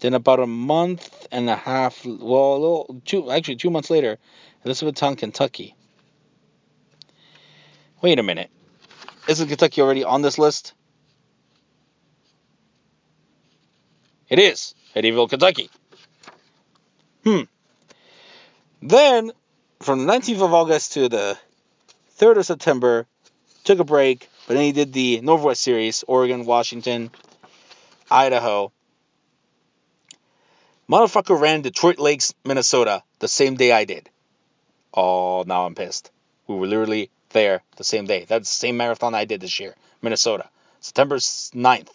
Then 0.00 0.14
about 0.14 0.40
a 0.40 0.46
month 0.46 1.26
and 1.30 1.48
a 1.48 1.56
half, 1.56 2.04
well, 2.04 2.60
little, 2.60 3.02
two, 3.04 3.30
actually 3.30 3.56
two 3.56 3.70
months 3.70 3.90
later, 3.90 4.18
Elizabethtown, 4.64 5.16
Kentucky. 5.16 5.74
Wait 8.02 8.18
a 8.18 8.22
minute. 8.22 8.50
Isn't 9.28 9.48
Kentucky 9.48 9.80
already 9.80 10.04
on 10.04 10.22
this 10.22 10.38
list? 10.38 10.74
It 14.28 14.38
is. 14.38 14.74
Eddyville, 14.94 15.28
Kentucky. 15.28 15.70
Hmm. 17.24 17.42
Then, 18.82 19.32
from 19.80 20.06
the 20.06 20.12
19th 20.12 20.42
of 20.42 20.54
August 20.54 20.92
to 20.92 21.08
the 21.08 21.38
3rd 22.18 22.38
of 22.38 22.46
September, 22.46 23.06
took 23.64 23.78
a 23.78 23.84
break, 23.84 24.28
but 24.46 24.54
then 24.54 24.62
he 24.62 24.72
did 24.72 24.92
the 24.92 25.20
Northwest 25.20 25.62
Series, 25.62 26.04
Oregon, 26.06 26.46
Washington, 26.46 27.10
Idaho. 28.10 28.72
Motherfucker 30.88 31.38
ran 31.38 31.62
Detroit 31.62 31.98
Lakes, 31.98 32.32
Minnesota, 32.44 33.02
the 33.18 33.28
same 33.28 33.56
day 33.56 33.72
I 33.72 33.84
did. 33.84 34.08
Oh, 34.94 35.44
now 35.46 35.66
I'm 35.66 35.74
pissed. 35.74 36.10
We 36.46 36.54
were 36.54 36.66
literally 36.66 37.10
there 37.30 37.62
the 37.76 37.84
same 37.84 38.06
day. 38.06 38.24
That's 38.26 38.48
the 38.48 38.66
same 38.66 38.76
marathon 38.76 39.14
I 39.14 39.24
did 39.24 39.40
this 39.40 39.60
year, 39.60 39.74
Minnesota, 40.00 40.48
September 40.80 41.16
9th. 41.16 41.88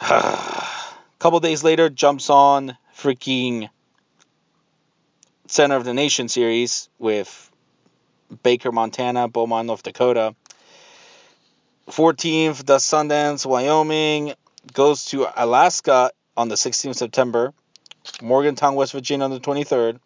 A 0.00 0.66
couple 1.18 1.40
days 1.40 1.62
later, 1.64 1.90
jumps 1.90 2.30
on 2.30 2.78
freaking 2.96 3.68
Center 5.48 5.76
of 5.76 5.84
the 5.84 5.92
Nation 5.92 6.28
series 6.28 6.88
with 6.98 7.49
Baker, 8.42 8.72
Montana, 8.72 9.28
Beaumont, 9.28 9.66
North 9.66 9.82
Dakota. 9.82 10.34
14th, 11.88 12.64
the 12.66 12.76
Sundance, 12.76 13.44
Wyoming, 13.44 14.34
goes 14.72 15.06
to 15.06 15.26
Alaska 15.36 16.10
on 16.36 16.48
the 16.48 16.54
16th 16.54 16.90
of 16.90 16.96
September, 16.96 17.52
Morgantown, 18.22 18.76
West 18.76 18.92
Virginia 18.92 19.24
on 19.24 19.30
the 19.30 19.40
23rd, 19.40 19.98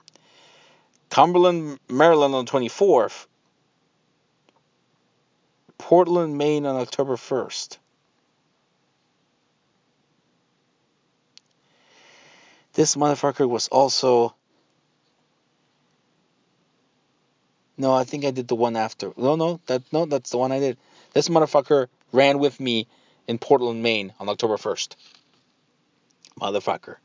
Cumberland, 1.11 1.78
Maryland 1.88 2.34
on 2.34 2.44
the 2.44 2.51
24th, 2.51 3.26
Portland, 5.76 6.38
Maine 6.38 6.64
on 6.66 6.76
October 6.76 7.16
1st. 7.16 7.78
This 12.72 12.96
motherfucker 12.96 13.48
was 13.48 13.68
also. 13.68 14.34
No, 17.76 17.92
I 17.92 18.04
think 18.04 18.24
I 18.24 18.30
did 18.30 18.48
the 18.48 18.54
one 18.54 18.76
after. 18.76 19.12
No, 19.16 19.36
no, 19.36 19.60
that 19.66 19.82
no, 19.92 20.06
that's 20.06 20.30
the 20.30 20.38
one 20.38 20.52
I 20.52 20.60
did. 20.60 20.78
This 21.12 21.28
motherfucker 21.28 21.88
ran 22.12 22.38
with 22.38 22.60
me 22.60 22.86
in 23.26 23.38
Portland, 23.38 23.82
Maine 23.82 24.12
on 24.20 24.28
October 24.28 24.56
1st. 24.56 24.94
Motherfucker. 26.40 26.96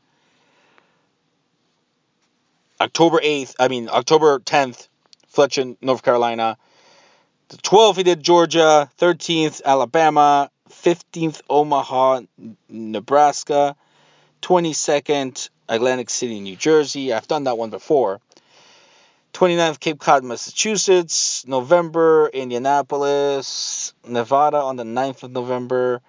October 2.80 3.18
8th, 3.18 3.54
I 3.58 3.68
mean 3.68 3.88
October 3.90 4.38
10th, 4.38 4.88
Fletcher, 5.28 5.74
North 5.82 6.02
Carolina. 6.02 6.56
The 7.48 7.58
12th 7.58 7.96
he 7.96 8.02
did 8.04 8.22
Georgia, 8.22 8.90
13th 8.98 9.62
Alabama, 9.64 10.50
15th 10.70 11.42
Omaha, 11.50 12.22
Nebraska, 12.68 13.76
22nd 14.42 15.50
Atlantic 15.68 16.10
City, 16.10 16.40
New 16.40 16.56
Jersey. 16.56 17.12
I've 17.12 17.28
done 17.28 17.44
that 17.44 17.58
one 17.58 17.70
before. 17.70 18.20
29th, 19.40 19.80
Cape 19.80 19.98
Cod, 19.98 20.22
Massachusetts. 20.22 21.46
November, 21.46 22.28
Indianapolis, 22.28 23.94
Nevada 24.06 24.58
on 24.58 24.76
the 24.76 24.84
9th 24.84 25.22
of 25.22 25.30
November. 25.30 26.02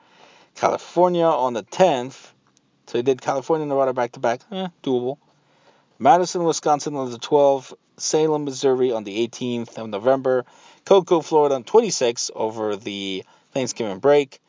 California 0.56 1.24
on 1.24 1.54
the 1.54 1.64
10th. 1.64 2.34
So 2.88 2.98
he 2.98 3.04
did 3.04 3.22
California, 3.22 3.64
and 3.64 3.70
Nevada 3.70 3.94
back 3.94 4.12
to 4.12 4.20
back. 4.20 4.42
Eh, 4.52 4.68
doable. 4.84 5.18
Madison, 5.98 6.44
Wisconsin 6.44 6.98
on 6.98 7.10
the 7.10 7.20
12th. 7.20 7.72
Salem, 7.96 8.44
Missouri 8.44 8.92
on 8.92 9.06
the 9.06 9.26
18th 9.26 9.78
of 9.78 9.88
November. 9.88 10.46
Cocoa, 10.84 11.22
Florida 11.22 11.56
on 11.56 11.64
26th 11.64 12.32
over 12.36 12.76
the 12.76 13.24
Thanksgiving 13.54 14.00
break. 14.00 14.42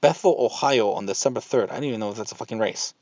Bethel, 0.00 0.36
Ohio 0.38 0.92
on 0.92 1.06
December 1.06 1.40
3rd. 1.40 1.72
I 1.72 1.74
don't 1.74 1.84
even 1.84 1.98
know 1.98 2.10
if 2.10 2.16
that's 2.16 2.30
a 2.30 2.36
fucking 2.36 2.60
race. 2.60 2.94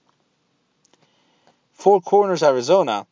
Four 1.75 2.01
Corners, 2.01 2.43
Arizona. 2.43 3.07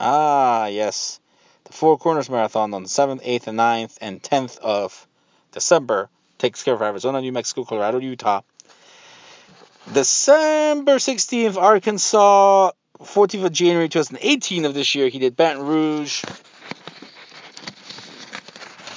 Ah, 0.00 0.66
yes. 0.66 1.20
The 1.66 1.72
Four 1.72 1.98
Corners 1.98 2.30
Marathon 2.30 2.74
on 2.74 2.84
the 2.84 2.88
7th, 2.88 3.24
8th, 3.24 3.48
and 3.48 3.58
9th, 3.58 3.98
and 4.00 4.22
10th 4.22 4.58
of 4.58 5.06
December 5.50 6.08
takes 6.38 6.62
care 6.62 6.74
of 6.74 6.82
Arizona, 6.82 7.20
New 7.20 7.32
Mexico, 7.32 7.64
Colorado, 7.64 7.98
Utah. 7.98 8.42
December 9.92 10.96
16th, 10.96 11.56
Arkansas. 11.56 12.70
14th 13.00 13.44
of 13.46 13.52
January 13.52 13.88
2018 13.88 14.64
of 14.64 14.74
this 14.74 14.94
year, 14.94 15.08
he 15.08 15.18
did 15.18 15.36
Baton 15.36 15.66
Rouge. 15.66 16.22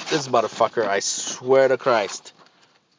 This 0.09 0.27
motherfucker, 0.27 0.87
I 0.87 0.99
swear 0.99 1.67
to 1.67 1.77
Christ. 1.77 2.33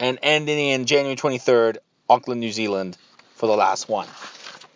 And 0.00 0.18
ending 0.22 0.58
in 0.58 0.84
January 0.84 1.16
23rd, 1.16 1.76
Auckland, 2.08 2.40
New 2.40 2.50
Zealand 2.50 2.98
for 3.36 3.46
the 3.46 3.56
last 3.56 3.88
one. 3.88 4.08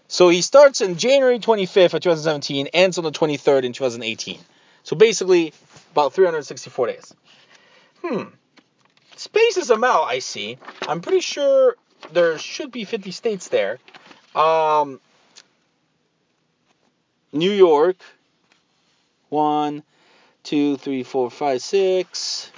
So 0.07 0.29
he 0.29 0.41
starts 0.41 0.81
in 0.81 0.97
January 0.99 1.41
25th 1.41 1.95
of 1.95 2.01
2017, 2.01 2.69
ends 2.69 2.97
on 2.99 3.05
the 3.05 3.11
23rd 3.11 3.65
in 3.65 3.73
2018. 3.73 4.39
So 4.85 4.95
basically, 4.97 5.53
about 5.93 6.13
364 6.13 6.87
days. 6.87 7.15
Hmm. 8.03 8.23
Spaces 9.17 9.69
them 9.69 9.83
out, 9.83 10.05
I 10.05 10.21
see. 10.21 10.59
I'm 10.87 11.01
pretty 11.01 11.21
sure 11.21 11.77
there 12.13 12.39
should 12.39 12.71
be 12.71 12.85
50 12.85 13.11
states 13.11 13.49
there. 13.49 13.79
Um, 14.35 15.01
New 17.33 17.51
York, 17.51 17.97
one, 19.29 19.83
two, 20.45 20.77
three, 20.77 21.03
four, 21.03 21.31
five, 21.31 21.63
six, 21.63 22.53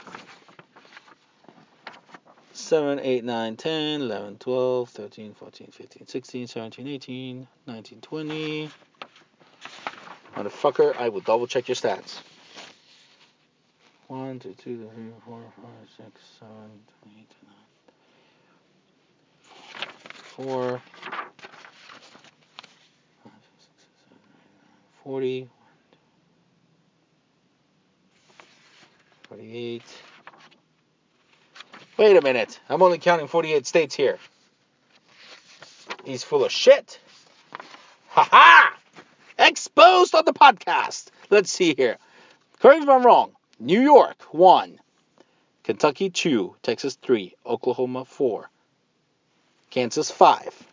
seven, 2.52 2.98
eight, 3.00 3.24
nine, 3.24 3.56
ten, 3.56 4.02
eleven, 4.02 4.36
twelve, 4.36 4.90
thirteen, 4.90 5.32
fourteen, 5.34 5.68
fifteen, 5.70 6.06
sixteen, 6.06 6.46
seventeen, 6.46 6.88
eighteen, 6.88 7.46
nineteen, 7.66 8.00
twenty. 8.00 8.70
Motherfucker, 10.36 10.94
I 10.96 11.08
will 11.08 11.20
double 11.20 11.46
check 11.46 11.66
your 11.66 11.76
stats. 11.76 12.20
1, 14.08 14.38
2, 14.38 14.54
2, 14.62 14.90
3, 14.94 15.04
4, 15.24 15.40
5, 15.56 15.70
6, 15.96 16.20
7, 16.38 16.52
8, 17.06 17.26
9, 20.36 20.46
4, 20.46 20.82
40, 25.02 25.48
48. 29.28 29.82
Wait 31.96 32.16
a 32.16 32.20
minute. 32.20 32.60
I'm 32.68 32.82
only 32.82 32.98
counting 32.98 33.26
48 33.26 33.66
states 33.66 33.94
here. 33.94 34.18
He's 36.04 36.22
full 36.22 36.44
of 36.44 36.52
shit. 36.52 37.00
Ha 38.08 38.28
ha! 38.30 38.75
Exposed 39.76 40.14
on 40.14 40.24
the 40.24 40.32
podcast. 40.32 41.08
Let's 41.28 41.50
see 41.50 41.74
here. 41.76 41.98
Correct 42.60 42.84
if 42.84 42.88
I'm 42.88 43.04
wrong. 43.04 43.32
New 43.60 43.82
York, 43.82 44.22
1. 44.32 44.78
Kentucky, 45.64 46.08
2. 46.08 46.56
Texas, 46.62 46.96
3. 47.02 47.34
Oklahoma, 47.44 48.06
4. 48.06 48.48
Kansas, 49.68 50.10
5. 50.10 50.66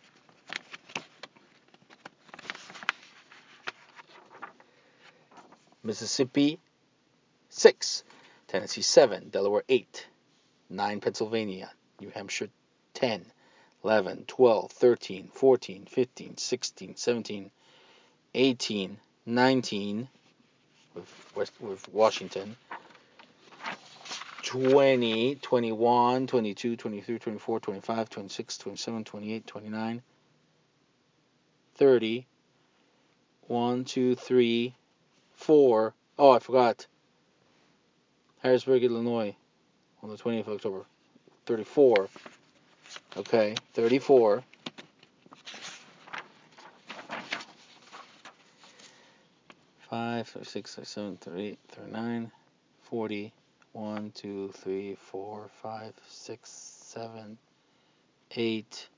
Mississippi, 5.82 6.58
6. 7.50 8.04
Tennessee, 8.48 8.80
7. 8.80 9.28
Delaware, 9.28 9.64
8. 9.68 10.06
9. 10.70 11.00
Pennsylvania. 11.00 11.70
New 12.00 12.08
Hampshire, 12.08 12.48
10. 12.94 13.26
11, 13.84 14.24
12, 14.26 14.72
13, 14.72 15.28
14, 15.28 15.84
15, 15.84 16.36
16, 16.38 16.96
17, 16.96 17.50
18, 18.34 18.98
19 19.26 20.08
with, 20.94 21.32
West, 21.34 21.52
with 21.60 21.88
Washington, 21.92 22.56
20, 24.42 25.36
21, 25.36 26.26
22, 26.26 26.76
23, 26.76 27.18
24, 27.18 27.60
25, 27.60 28.10
26, 28.10 28.58
27, 28.58 29.04
28, 29.04 29.46
29, 29.46 30.02
30, 31.76 32.26
1, 33.46 33.84
2, 33.84 34.14
3, 34.14 34.74
4. 35.34 35.94
Oh, 36.18 36.30
I 36.30 36.38
forgot. 36.38 36.86
Harrisburg, 38.42 38.84
Illinois, 38.84 39.34
on 40.02 40.10
the 40.10 40.16
20th 40.16 40.46
of 40.46 40.54
October. 40.54 40.84
34. 41.46 42.08
Okay, 43.16 43.54
34. 43.74 44.44
Five, 50.24 50.48
six, 50.48 50.78
seven, 50.84 51.18
eight, 51.36 51.58
nine, 51.90 52.32
forty, 52.82 53.32
one, 53.72 54.10
two, 54.14 54.50
three, 54.54 54.94
four, 54.94 55.50
five, 55.62 55.92
six, 56.08 56.50
seven, 56.50 57.36
eight. 58.34 58.88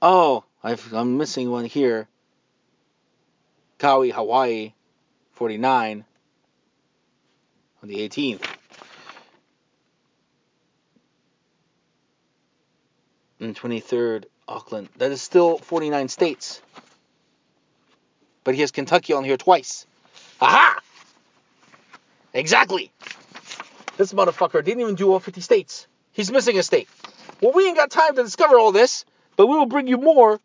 Oh, 0.00 0.44
I've, 0.62 0.92
I'm 0.92 1.16
missing 1.16 1.50
one 1.50 1.64
here. 1.64 2.08
Kauai, 3.78 4.10
Hawaii, 4.10 4.74
49 5.32 6.04
on 7.82 7.88
the 7.88 8.08
18th. 8.08 8.44
And 13.40 13.56
23rd, 13.56 14.26
Auckland. 14.48 14.88
That 14.98 15.10
is 15.10 15.22
still 15.22 15.58
49 15.58 16.08
states. 16.08 16.60
But 18.44 18.54
he 18.54 18.60
has 18.60 18.70
Kentucky 18.70 19.12
on 19.12 19.24
here 19.24 19.36
twice. 19.36 19.86
Aha! 20.40 20.80
Exactly. 22.34 22.90
This 23.96 24.12
motherfucker 24.12 24.64
didn't 24.64 24.80
even 24.80 24.94
do 24.94 25.12
all 25.12 25.20
50 25.20 25.40
states. 25.40 25.86
He's 26.12 26.30
missing 26.30 26.58
a 26.58 26.62
state. 26.62 26.88
Well, 27.40 27.52
we 27.52 27.66
ain't 27.66 27.76
got 27.76 27.90
time 27.90 28.16
to 28.16 28.22
discover 28.22 28.58
all 28.58 28.72
this, 28.72 29.04
but 29.36 29.46
we 29.46 29.56
will 29.56 29.66
bring 29.66 29.86
you 29.86 29.98
more 29.98 30.40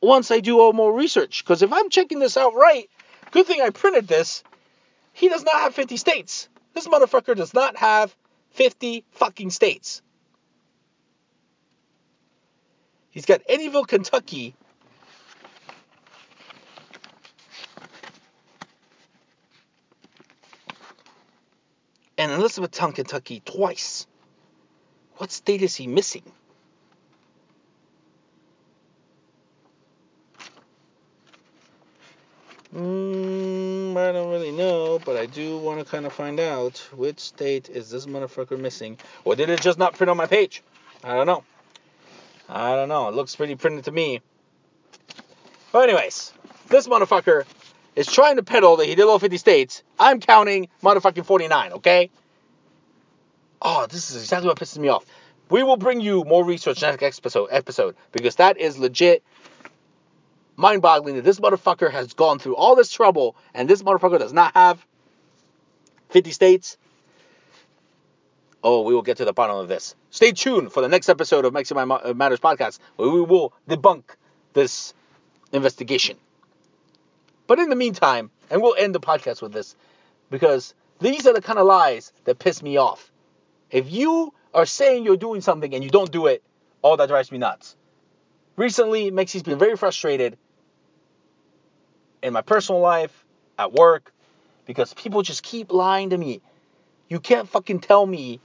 once 0.00 0.30
I 0.30 0.40
do 0.40 0.60
all 0.60 0.72
more 0.72 0.92
research. 0.92 1.44
Because 1.44 1.62
if 1.62 1.72
I'm 1.72 1.88
checking 1.88 2.18
this 2.18 2.36
out 2.36 2.54
right, 2.54 2.88
good 3.30 3.46
thing 3.46 3.60
I 3.60 3.70
printed 3.70 4.08
this. 4.08 4.42
He 5.12 5.28
does 5.28 5.44
not 5.44 5.54
have 5.54 5.74
50 5.74 5.96
states. 5.96 6.48
This 6.74 6.88
motherfucker 6.88 7.36
does 7.36 7.54
not 7.54 7.76
have 7.76 8.14
50 8.50 9.04
fucking 9.12 9.50
states. 9.50 10.02
He's 13.12 13.26
got 13.26 13.46
Eddyville, 13.46 13.86
Kentucky. 13.86 14.54
And 22.16 22.32
Elizabethtown, 22.32 22.92
Kentucky 22.92 23.42
twice. 23.44 24.06
What 25.16 25.30
state 25.30 25.62
is 25.62 25.76
he 25.76 25.86
missing? 25.86 26.24
Mm, 32.74 33.94
I 33.98 34.12
don't 34.12 34.30
really 34.30 34.52
know, 34.52 34.98
but 35.04 35.18
I 35.18 35.26
do 35.26 35.58
want 35.58 35.80
to 35.80 35.84
kind 35.84 36.06
of 36.06 36.14
find 36.14 36.40
out 36.40 36.78
which 36.96 37.20
state 37.20 37.68
is 37.68 37.90
this 37.90 38.06
motherfucker 38.06 38.58
missing, 38.58 38.96
or 39.24 39.36
did 39.36 39.50
it 39.50 39.60
just 39.60 39.78
not 39.78 39.94
print 39.94 40.10
on 40.10 40.16
my 40.16 40.24
page? 40.24 40.62
I 41.04 41.14
don't 41.14 41.26
know. 41.26 41.44
I 42.54 42.76
don't 42.76 42.88
know. 42.88 43.08
It 43.08 43.14
looks 43.14 43.34
pretty 43.34 43.56
printed 43.56 43.86
to 43.86 43.92
me. 43.92 44.20
But 45.72 45.88
anyways, 45.88 46.32
this 46.68 46.86
motherfucker 46.86 47.44
is 47.96 48.06
trying 48.06 48.36
to 48.36 48.42
peddle 48.42 48.76
that 48.76 48.86
he 48.86 48.94
did 48.94 49.04
all 49.04 49.18
50 49.18 49.38
states. 49.38 49.82
I'm 49.98 50.20
counting 50.20 50.68
motherfucking 50.82 51.24
49, 51.24 51.72
okay? 51.72 52.10
Oh, 53.62 53.86
this 53.88 54.10
is 54.10 54.16
exactly 54.16 54.48
what 54.48 54.58
pisses 54.58 54.78
me 54.78 54.88
off. 54.88 55.06
We 55.48 55.62
will 55.62 55.78
bring 55.78 56.00
you 56.00 56.24
more 56.24 56.44
research 56.44 56.82
next 56.82 57.18
episode, 57.18 57.48
episode 57.50 57.96
because 58.10 58.36
that 58.36 58.58
is 58.58 58.78
legit 58.78 59.22
mind 60.56 60.82
boggling 60.82 61.16
that 61.16 61.24
this 61.24 61.40
motherfucker 61.40 61.90
has 61.90 62.12
gone 62.12 62.38
through 62.38 62.56
all 62.56 62.76
this 62.76 62.90
trouble 62.90 63.34
and 63.54 63.68
this 63.68 63.82
motherfucker 63.82 64.18
does 64.18 64.32
not 64.32 64.54
have 64.54 64.84
50 66.10 66.30
states. 66.32 66.76
Oh, 68.64 68.82
we 68.82 68.94
will 68.94 69.02
get 69.02 69.16
to 69.16 69.24
the 69.24 69.32
bottom 69.32 69.56
of 69.56 69.68
this. 69.68 69.96
Stay 70.10 70.32
tuned 70.32 70.72
for 70.72 70.80
the 70.80 70.88
next 70.88 71.08
episode 71.08 71.44
of 71.44 71.52
Mexican 71.52 71.90
uh, 71.90 72.12
Matters 72.14 72.38
podcast, 72.38 72.78
where 72.96 73.10
we 73.10 73.20
will 73.20 73.52
debunk 73.68 74.04
this 74.52 74.94
investigation. 75.52 76.16
But 77.46 77.58
in 77.58 77.70
the 77.70 77.76
meantime, 77.76 78.30
and 78.50 78.62
we'll 78.62 78.76
end 78.78 78.94
the 78.94 79.00
podcast 79.00 79.42
with 79.42 79.52
this, 79.52 79.74
because 80.30 80.74
these 81.00 81.26
are 81.26 81.32
the 81.32 81.42
kind 81.42 81.58
of 81.58 81.66
lies 81.66 82.12
that 82.24 82.38
piss 82.38 82.62
me 82.62 82.76
off. 82.76 83.10
If 83.70 83.90
you 83.90 84.32
are 84.54 84.66
saying 84.66 85.04
you're 85.04 85.16
doing 85.16 85.40
something 85.40 85.74
and 85.74 85.82
you 85.82 85.90
don't 85.90 86.12
do 86.12 86.26
it, 86.26 86.42
all 86.82 86.96
that 86.98 87.08
drives 87.08 87.32
me 87.32 87.38
nuts. 87.38 87.76
Recently, 88.56 89.10
Mexi's 89.10 89.42
been 89.42 89.58
very 89.58 89.76
frustrated 89.76 90.38
in 92.22 92.32
my 92.32 92.42
personal 92.42 92.80
life, 92.80 93.24
at 93.58 93.72
work, 93.72 94.12
because 94.66 94.94
people 94.94 95.22
just 95.22 95.42
keep 95.42 95.72
lying 95.72 96.10
to 96.10 96.18
me. 96.18 96.40
You 97.08 97.18
can't 97.18 97.48
fucking 97.48 97.80
tell 97.80 98.06
me 98.06 98.40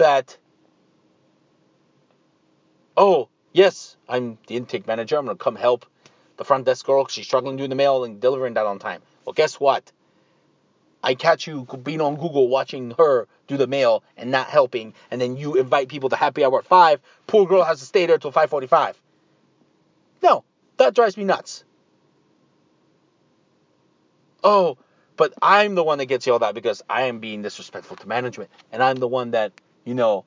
that, 0.00 0.36
oh, 2.96 3.28
yes, 3.52 3.96
I'm 4.08 4.38
the 4.46 4.56
intake 4.56 4.86
manager. 4.86 5.16
I'm 5.16 5.24
going 5.24 5.36
to 5.36 5.42
come 5.42 5.56
help 5.56 5.86
the 6.36 6.44
front 6.44 6.66
desk 6.66 6.84
girl. 6.84 7.06
She's 7.06 7.26
struggling 7.26 7.56
doing 7.56 7.70
the 7.70 7.76
mail 7.76 8.04
and 8.04 8.20
delivering 8.20 8.54
that 8.54 8.66
on 8.66 8.78
time. 8.78 9.02
Well, 9.24 9.34
guess 9.34 9.60
what? 9.60 9.92
I 11.02 11.14
catch 11.14 11.46
you 11.46 11.66
being 11.82 12.00
on 12.00 12.16
Google 12.16 12.48
watching 12.48 12.94
her 12.98 13.26
do 13.46 13.56
the 13.56 13.66
mail 13.66 14.02
and 14.16 14.30
not 14.30 14.48
helping, 14.48 14.92
and 15.10 15.20
then 15.20 15.36
you 15.36 15.56
invite 15.56 15.88
people 15.88 16.08
to 16.10 16.16
happy 16.16 16.44
hour 16.44 16.58
at 16.58 16.66
five. 16.66 17.00
Poor 17.26 17.46
girl 17.46 17.64
has 17.64 17.80
to 17.80 17.86
stay 17.86 18.06
there 18.06 18.18
till 18.18 18.32
5:45. 18.32 18.96
No, 20.22 20.44
that 20.76 20.94
drives 20.94 21.16
me 21.16 21.24
nuts. 21.24 21.64
Oh, 24.44 24.76
but 25.16 25.32
I'm 25.40 25.74
the 25.74 25.84
one 25.84 25.98
that 25.98 26.06
gets 26.06 26.26
yelled 26.26 26.42
at 26.42 26.54
because 26.54 26.82
I 26.88 27.02
am 27.02 27.18
being 27.18 27.42
disrespectful 27.42 27.96
to 27.96 28.08
management, 28.08 28.50
and 28.72 28.82
I'm 28.82 28.96
the 28.96 29.08
one 29.08 29.30
that 29.32 29.52
you 29.90 29.94
know 29.96 30.24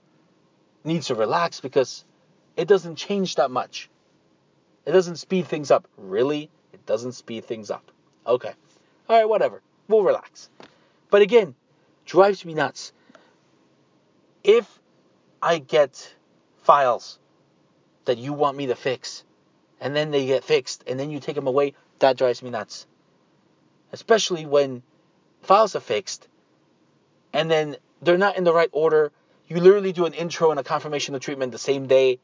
needs 0.83 1.07
to 1.07 1.15
relax 1.15 1.61
because 1.61 2.03
it 2.57 2.67
doesn't 2.67 2.97
change 2.97 3.35
that 3.35 3.49
much. 3.49 3.89
It 4.85 4.91
doesn't 4.91 5.15
speed 5.15 5.47
things 5.47 5.71
up. 5.71 5.87
Really? 5.95 6.49
It 6.73 6.85
doesn't 6.85 7.13
speed 7.13 7.45
things 7.45 7.71
up. 7.71 7.89
Okay. 8.27 8.51
All 9.07 9.17
right, 9.17 9.29
whatever. 9.29 9.61
We'll 9.87 10.03
relax. 10.03 10.49
But 11.09 11.21
again, 11.21 11.55
drives 12.05 12.43
me 12.43 12.53
nuts. 12.53 12.91
If 14.43 14.67
I 15.41 15.59
get 15.59 16.13
files 16.63 17.17
that 18.03 18.17
you 18.17 18.33
want 18.33 18.57
me 18.57 18.67
to 18.67 18.75
fix, 18.75 19.23
and 19.79 19.95
then 19.95 20.11
they 20.11 20.25
get 20.25 20.43
fixed, 20.43 20.83
and 20.87 20.99
then 20.99 21.09
you 21.09 21.21
take 21.21 21.35
them 21.35 21.47
away, 21.47 21.73
that 21.99 22.17
drives 22.17 22.43
me 22.43 22.49
nuts. 22.49 22.85
Especially 23.93 24.45
when 24.45 24.83
files 25.41 25.73
are 25.77 25.79
fixed, 25.79 26.27
and 27.31 27.49
then 27.49 27.77
they're 28.01 28.17
not 28.17 28.35
in 28.35 28.43
the 28.43 28.53
right 28.53 28.69
order. 28.73 29.13
You 29.47 29.59
literally 29.59 29.91
do 29.91 30.05
an 30.05 30.13
intro 30.13 30.51
and 30.51 30.59
a 30.59 30.63
confirmation 30.63 31.15
of 31.15 31.21
treatment 31.21 31.51
the 31.51 31.57
same 31.57 31.87
day. 31.87 32.19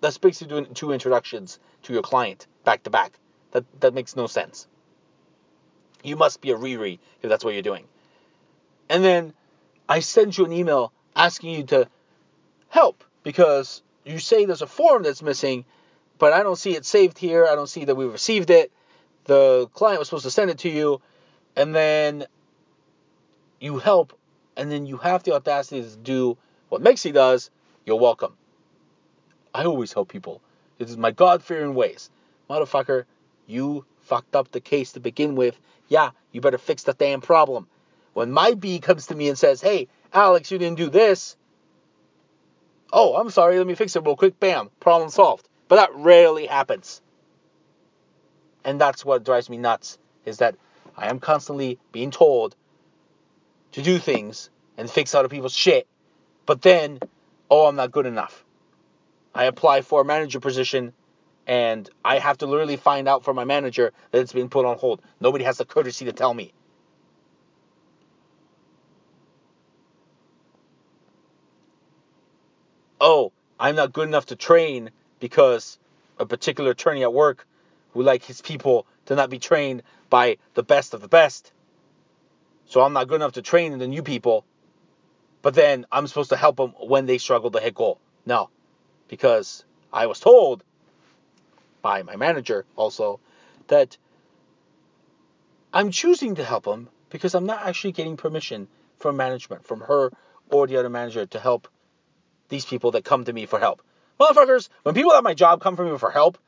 That's 0.00 0.18
basically 0.18 0.48
doing 0.48 0.74
two 0.74 0.92
introductions 0.92 1.58
to 1.84 1.92
your 1.92 2.02
client 2.02 2.46
back 2.64 2.82
to 2.82 2.90
back. 2.90 3.18
That 3.52 3.64
that 3.80 3.94
makes 3.94 4.16
no 4.16 4.26
sense. 4.26 4.66
You 6.02 6.16
must 6.16 6.40
be 6.40 6.50
a 6.50 6.56
Riri 6.56 6.98
if 7.22 7.28
that's 7.28 7.44
what 7.44 7.54
you're 7.54 7.62
doing. 7.62 7.86
And 8.88 9.02
then 9.02 9.32
I 9.88 10.00
send 10.00 10.36
you 10.36 10.44
an 10.44 10.52
email 10.52 10.92
asking 11.14 11.50
you 11.50 11.64
to 11.64 11.88
help 12.68 13.02
because 13.22 13.82
you 14.04 14.18
say 14.18 14.44
there's 14.44 14.62
a 14.62 14.66
form 14.66 15.02
that's 15.02 15.22
missing, 15.22 15.64
but 16.18 16.32
I 16.32 16.42
don't 16.42 16.56
see 16.56 16.76
it 16.76 16.84
saved 16.84 17.18
here. 17.18 17.46
I 17.46 17.54
don't 17.54 17.68
see 17.68 17.86
that 17.86 17.94
we 17.94 18.04
received 18.06 18.50
it. 18.50 18.70
The 19.24 19.68
client 19.72 19.98
was 19.98 20.08
supposed 20.08 20.24
to 20.24 20.30
send 20.30 20.50
it 20.50 20.58
to 20.58 20.68
you, 20.68 21.00
and 21.56 21.74
then 21.74 22.26
you 23.58 23.78
help, 23.78 24.15
and 24.56 24.70
then 24.70 24.86
you 24.86 24.96
have 24.98 25.22
the 25.22 25.34
audacity 25.34 25.82
to 25.82 25.96
do 25.96 26.38
what 26.68 26.82
Mexi 26.82 27.12
does. 27.12 27.50
You're 27.84 28.00
welcome. 28.00 28.34
I 29.54 29.64
always 29.64 29.92
help 29.92 30.08
people. 30.08 30.40
It 30.78 30.88
is 30.88 30.96
my 30.96 31.10
God 31.10 31.42
fearing 31.42 31.74
ways. 31.74 32.10
Motherfucker, 32.50 33.04
you 33.46 33.84
fucked 34.00 34.36
up 34.36 34.50
the 34.50 34.60
case 34.60 34.92
to 34.92 35.00
begin 35.00 35.34
with. 35.34 35.58
Yeah, 35.88 36.10
you 36.32 36.40
better 36.40 36.58
fix 36.58 36.82
the 36.82 36.92
damn 36.92 37.20
problem. 37.20 37.66
When 38.12 38.32
my 38.32 38.54
B 38.54 38.78
comes 38.78 39.06
to 39.08 39.14
me 39.14 39.28
and 39.28 39.38
says, 39.38 39.60
hey, 39.60 39.88
Alex, 40.12 40.50
you 40.50 40.58
didn't 40.58 40.78
do 40.78 40.90
this. 40.90 41.36
Oh, 42.92 43.16
I'm 43.16 43.30
sorry, 43.30 43.58
let 43.58 43.66
me 43.66 43.74
fix 43.74 43.96
it 43.96 44.04
real 44.04 44.16
quick. 44.16 44.38
Bam, 44.40 44.70
problem 44.80 45.10
solved. 45.10 45.48
But 45.68 45.76
that 45.76 45.94
rarely 45.94 46.46
happens. 46.46 47.02
And 48.64 48.80
that's 48.80 49.04
what 49.04 49.24
drives 49.24 49.50
me 49.50 49.58
nuts 49.58 49.98
is 50.24 50.38
that 50.38 50.56
I 50.96 51.08
am 51.08 51.20
constantly 51.20 51.78
being 51.92 52.10
told 52.10 52.56
to 53.76 53.82
do 53.82 53.98
things 53.98 54.50
and 54.76 54.90
fix 54.90 55.14
other 55.14 55.28
people's 55.28 55.54
shit. 55.54 55.86
But 56.44 56.62
then, 56.62 56.98
oh, 57.50 57.66
I'm 57.66 57.76
not 57.76 57.92
good 57.92 58.06
enough. 58.06 58.44
I 59.34 59.44
apply 59.44 59.82
for 59.82 60.00
a 60.00 60.04
manager 60.04 60.40
position 60.40 60.92
and 61.46 61.88
I 62.04 62.18
have 62.18 62.38
to 62.38 62.46
literally 62.46 62.76
find 62.76 63.06
out 63.06 63.24
from 63.24 63.36
my 63.36 63.44
manager 63.44 63.92
that 64.10 64.20
it's 64.20 64.32
been 64.32 64.48
put 64.48 64.66
on 64.66 64.78
hold. 64.78 65.00
Nobody 65.20 65.44
has 65.44 65.58
the 65.58 65.64
courtesy 65.64 66.06
to 66.06 66.12
tell 66.12 66.34
me. 66.34 66.52
oh, 73.00 73.32
I'm 73.58 73.76
not 73.76 73.92
good 73.92 74.08
enough 74.08 74.26
to 74.26 74.36
train 74.36 74.90
because 75.20 75.78
a 76.18 76.26
particular 76.26 76.70
attorney 76.70 77.02
at 77.02 77.12
work 77.12 77.46
would 77.94 78.06
like 78.06 78.24
his 78.24 78.40
people 78.40 78.86
to 79.06 79.14
not 79.14 79.30
be 79.30 79.38
trained 79.38 79.82
by 80.10 80.38
the 80.54 80.62
best 80.62 80.94
of 80.94 81.00
the 81.00 81.08
best. 81.08 81.52
So 82.66 82.82
I'm 82.82 82.92
not 82.92 83.08
good 83.08 83.16
enough 83.16 83.32
to 83.32 83.42
train 83.42 83.78
the 83.78 83.86
new 83.86 84.02
people, 84.02 84.44
but 85.42 85.54
then 85.54 85.86
I'm 85.90 86.06
supposed 86.06 86.30
to 86.30 86.36
help 86.36 86.56
them 86.56 86.74
when 86.80 87.06
they 87.06 87.18
struggle 87.18 87.50
to 87.52 87.60
hit 87.60 87.74
goal. 87.74 88.00
No, 88.24 88.50
because 89.08 89.64
I 89.92 90.06
was 90.06 90.20
told 90.20 90.64
by 91.82 92.02
my 92.02 92.16
manager 92.16 92.64
also 92.74 93.20
that 93.68 93.96
I'm 95.72 95.90
choosing 95.90 96.36
to 96.36 96.44
help 96.44 96.64
them 96.64 96.88
because 97.10 97.34
I'm 97.34 97.46
not 97.46 97.66
actually 97.66 97.92
getting 97.92 98.16
permission 98.16 98.68
from 98.98 99.16
management, 99.16 99.64
from 99.64 99.80
her 99.80 100.10
or 100.50 100.66
the 100.66 100.76
other 100.78 100.88
manager 100.88 101.26
to 101.26 101.38
help 101.38 101.68
these 102.48 102.64
people 102.64 102.92
that 102.92 103.04
come 103.04 103.24
to 103.24 103.32
me 103.32 103.46
for 103.46 103.58
help. 103.58 103.82
Motherfuckers, 104.18 104.68
when 104.82 104.94
people 104.94 105.12
at 105.12 105.22
my 105.22 105.34
job 105.34 105.60
come 105.60 105.76
for 105.76 105.84
me 105.84 105.96
for 105.98 106.10
help, 106.10 106.38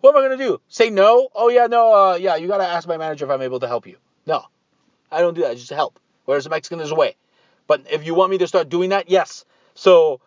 what 0.00 0.14
am 0.14 0.22
I 0.22 0.28
gonna 0.28 0.36
do? 0.36 0.60
Say 0.68 0.90
no? 0.90 1.28
Oh 1.34 1.48
yeah, 1.48 1.66
no, 1.66 1.92
uh, 1.92 2.14
yeah, 2.16 2.36
you 2.36 2.46
gotta 2.46 2.66
ask 2.66 2.86
my 2.86 2.96
manager 2.96 3.24
if 3.24 3.30
I'm 3.30 3.42
able 3.42 3.60
to 3.60 3.66
help 3.66 3.86
you. 3.86 3.96
No, 4.26 4.44
I 5.10 5.20
don't 5.20 5.34
do 5.34 5.42
that. 5.42 5.56
Just 5.56 5.68
to 5.68 5.74
help. 5.74 5.98
Whereas 6.24 6.46
a 6.46 6.50
Mexican, 6.50 6.78
there's 6.78 6.90
a 6.90 6.96
way. 6.96 7.16
But 7.66 7.82
if 7.90 8.04
you 8.04 8.14
want 8.14 8.30
me 8.30 8.38
to 8.38 8.46
start 8.46 8.68
doing 8.68 8.90
that, 8.90 9.10
yes. 9.10 9.44
So 9.74 10.20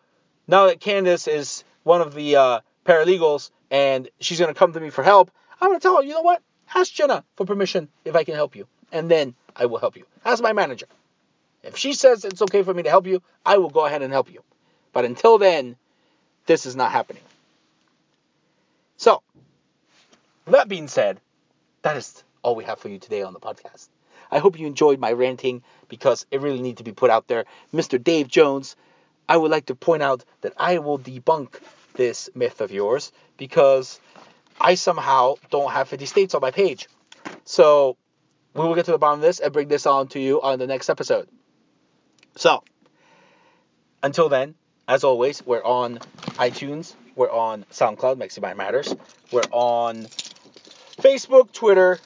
now 0.47 0.67
that 0.67 0.79
Candace 0.79 1.27
is 1.27 1.63
one 1.83 2.01
of 2.01 2.13
the 2.13 2.35
uh, 2.35 2.59
paralegals 2.85 3.51
and 3.69 4.09
she's 4.19 4.39
gonna 4.39 4.53
come 4.53 4.73
to 4.73 4.79
me 4.79 4.89
for 4.89 5.03
help, 5.03 5.31
I'm 5.59 5.69
gonna 5.69 5.79
tell 5.79 5.97
her, 5.97 6.03
you 6.03 6.13
know 6.13 6.21
what? 6.21 6.41
Ask 6.73 6.93
Jenna 6.93 7.23
for 7.35 7.45
permission 7.45 7.89
if 8.05 8.15
I 8.15 8.23
can 8.23 8.35
help 8.35 8.55
you, 8.55 8.67
and 8.91 9.09
then 9.11 9.35
I 9.55 9.65
will 9.65 9.79
help 9.79 9.97
you. 9.97 10.05
Ask 10.23 10.41
my 10.41 10.53
manager. 10.53 10.87
If 11.63 11.77
she 11.77 11.93
says 11.93 12.25
it's 12.25 12.41
okay 12.41 12.63
for 12.63 12.73
me 12.73 12.83
to 12.83 12.89
help 12.89 13.07
you, 13.07 13.21
I 13.45 13.57
will 13.57 13.69
go 13.69 13.85
ahead 13.85 14.01
and 14.01 14.11
help 14.11 14.31
you. 14.31 14.41
But 14.93 15.05
until 15.05 15.37
then, 15.37 15.75
this 16.45 16.65
is 16.65 16.75
not 16.75 16.91
happening. 16.91 17.23
So, 18.97 19.21
that 20.47 20.67
being 20.67 20.87
said, 20.87 21.19
that 21.81 21.97
is 21.97 22.23
all 22.41 22.55
we 22.55 22.63
have 22.65 22.79
for 22.79 22.89
you 22.89 22.99
today 22.99 23.21
on 23.21 23.33
the 23.33 23.39
podcast. 23.39 23.87
I 24.31 24.39
hope 24.39 24.57
you 24.57 24.65
enjoyed 24.65 24.99
my 24.99 25.11
ranting 25.11 25.61
because 25.89 26.25
it 26.31 26.41
really 26.41 26.61
needs 26.61 26.77
to 26.77 26.83
be 26.83 26.93
put 26.93 27.09
out 27.09 27.27
there. 27.27 27.45
Mr. 27.73 28.01
Dave 28.01 28.27
Jones, 28.27 28.75
I 29.27 29.37
would 29.37 29.51
like 29.51 29.67
to 29.67 29.75
point 29.75 30.03
out 30.03 30.23
that 30.41 30.53
I 30.57 30.79
will 30.79 30.97
debunk 30.97 31.59
this 31.93 32.29
myth 32.33 32.61
of 32.61 32.71
yours 32.71 33.11
because 33.37 33.99
I 34.59 34.75
somehow 34.75 35.35
don't 35.49 35.71
have 35.71 35.89
50 35.89 36.05
states 36.05 36.33
on 36.33 36.41
my 36.41 36.51
page. 36.51 36.87
So, 37.43 37.97
we 38.53 38.61
will 38.61 38.75
get 38.75 38.85
to 38.85 38.91
the 38.91 38.97
bottom 38.97 39.19
of 39.19 39.23
this 39.23 39.39
and 39.39 39.53
bring 39.53 39.67
this 39.67 39.85
on 39.85 40.07
to 40.09 40.19
you 40.19 40.41
on 40.41 40.59
the 40.59 40.67
next 40.67 40.89
episode. 40.89 41.27
So, 42.35 42.63
until 44.03 44.29
then, 44.29 44.55
as 44.87 45.03
always, 45.03 45.45
we're 45.45 45.63
on 45.63 45.99
iTunes, 46.37 46.93
we're 47.15 47.31
on 47.31 47.65
SoundCloud, 47.71 48.17
Mexi 48.17 48.57
Matters, 48.57 48.95
we're 49.31 49.41
on 49.51 50.07
Facebook, 51.01 51.51
Twitter, 51.51 51.99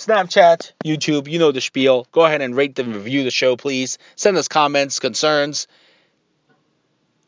Snapchat, 0.00 0.72
YouTube, 0.82 1.28
you 1.28 1.38
know 1.38 1.52
the 1.52 1.60
spiel. 1.60 2.06
Go 2.10 2.24
ahead 2.24 2.40
and 2.40 2.56
rate 2.56 2.78
and 2.78 2.94
review 2.94 3.22
the 3.22 3.30
show, 3.30 3.56
please. 3.56 3.98
Send 4.16 4.38
us 4.38 4.48
comments, 4.48 4.98
concerns. 4.98 5.66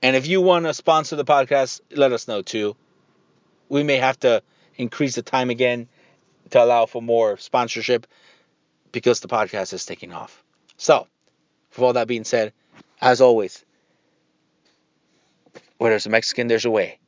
And 0.00 0.16
if 0.16 0.26
you 0.26 0.40
want 0.40 0.64
to 0.64 0.72
sponsor 0.72 1.16
the 1.16 1.24
podcast, 1.26 1.82
let 1.90 2.12
us 2.12 2.26
know 2.26 2.40
too. 2.40 2.74
We 3.68 3.82
may 3.82 3.98
have 3.98 4.18
to 4.20 4.42
increase 4.76 5.16
the 5.16 5.22
time 5.22 5.50
again 5.50 5.86
to 6.52 6.64
allow 6.64 6.86
for 6.86 7.02
more 7.02 7.36
sponsorship 7.36 8.06
because 8.90 9.20
the 9.20 9.28
podcast 9.28 9.74
is 9.74 9.84
taking 9.84 10.14
off. 10.14 10.42
So, 10.78 11.06
with 11.72 11.80
all 11.80 11.92
that 11.92 12.08
being 12.08 12.24
said, 12.24 12.54
as 13.02 13.20
always, 13.20 13.62
where 15.76 15.90
there's 15.90 16.06
a 16.06 16.10
Mexican, 16.10 16.46
there's 16.46 16.64
a 16.64 16.70
way. 16.70 16.98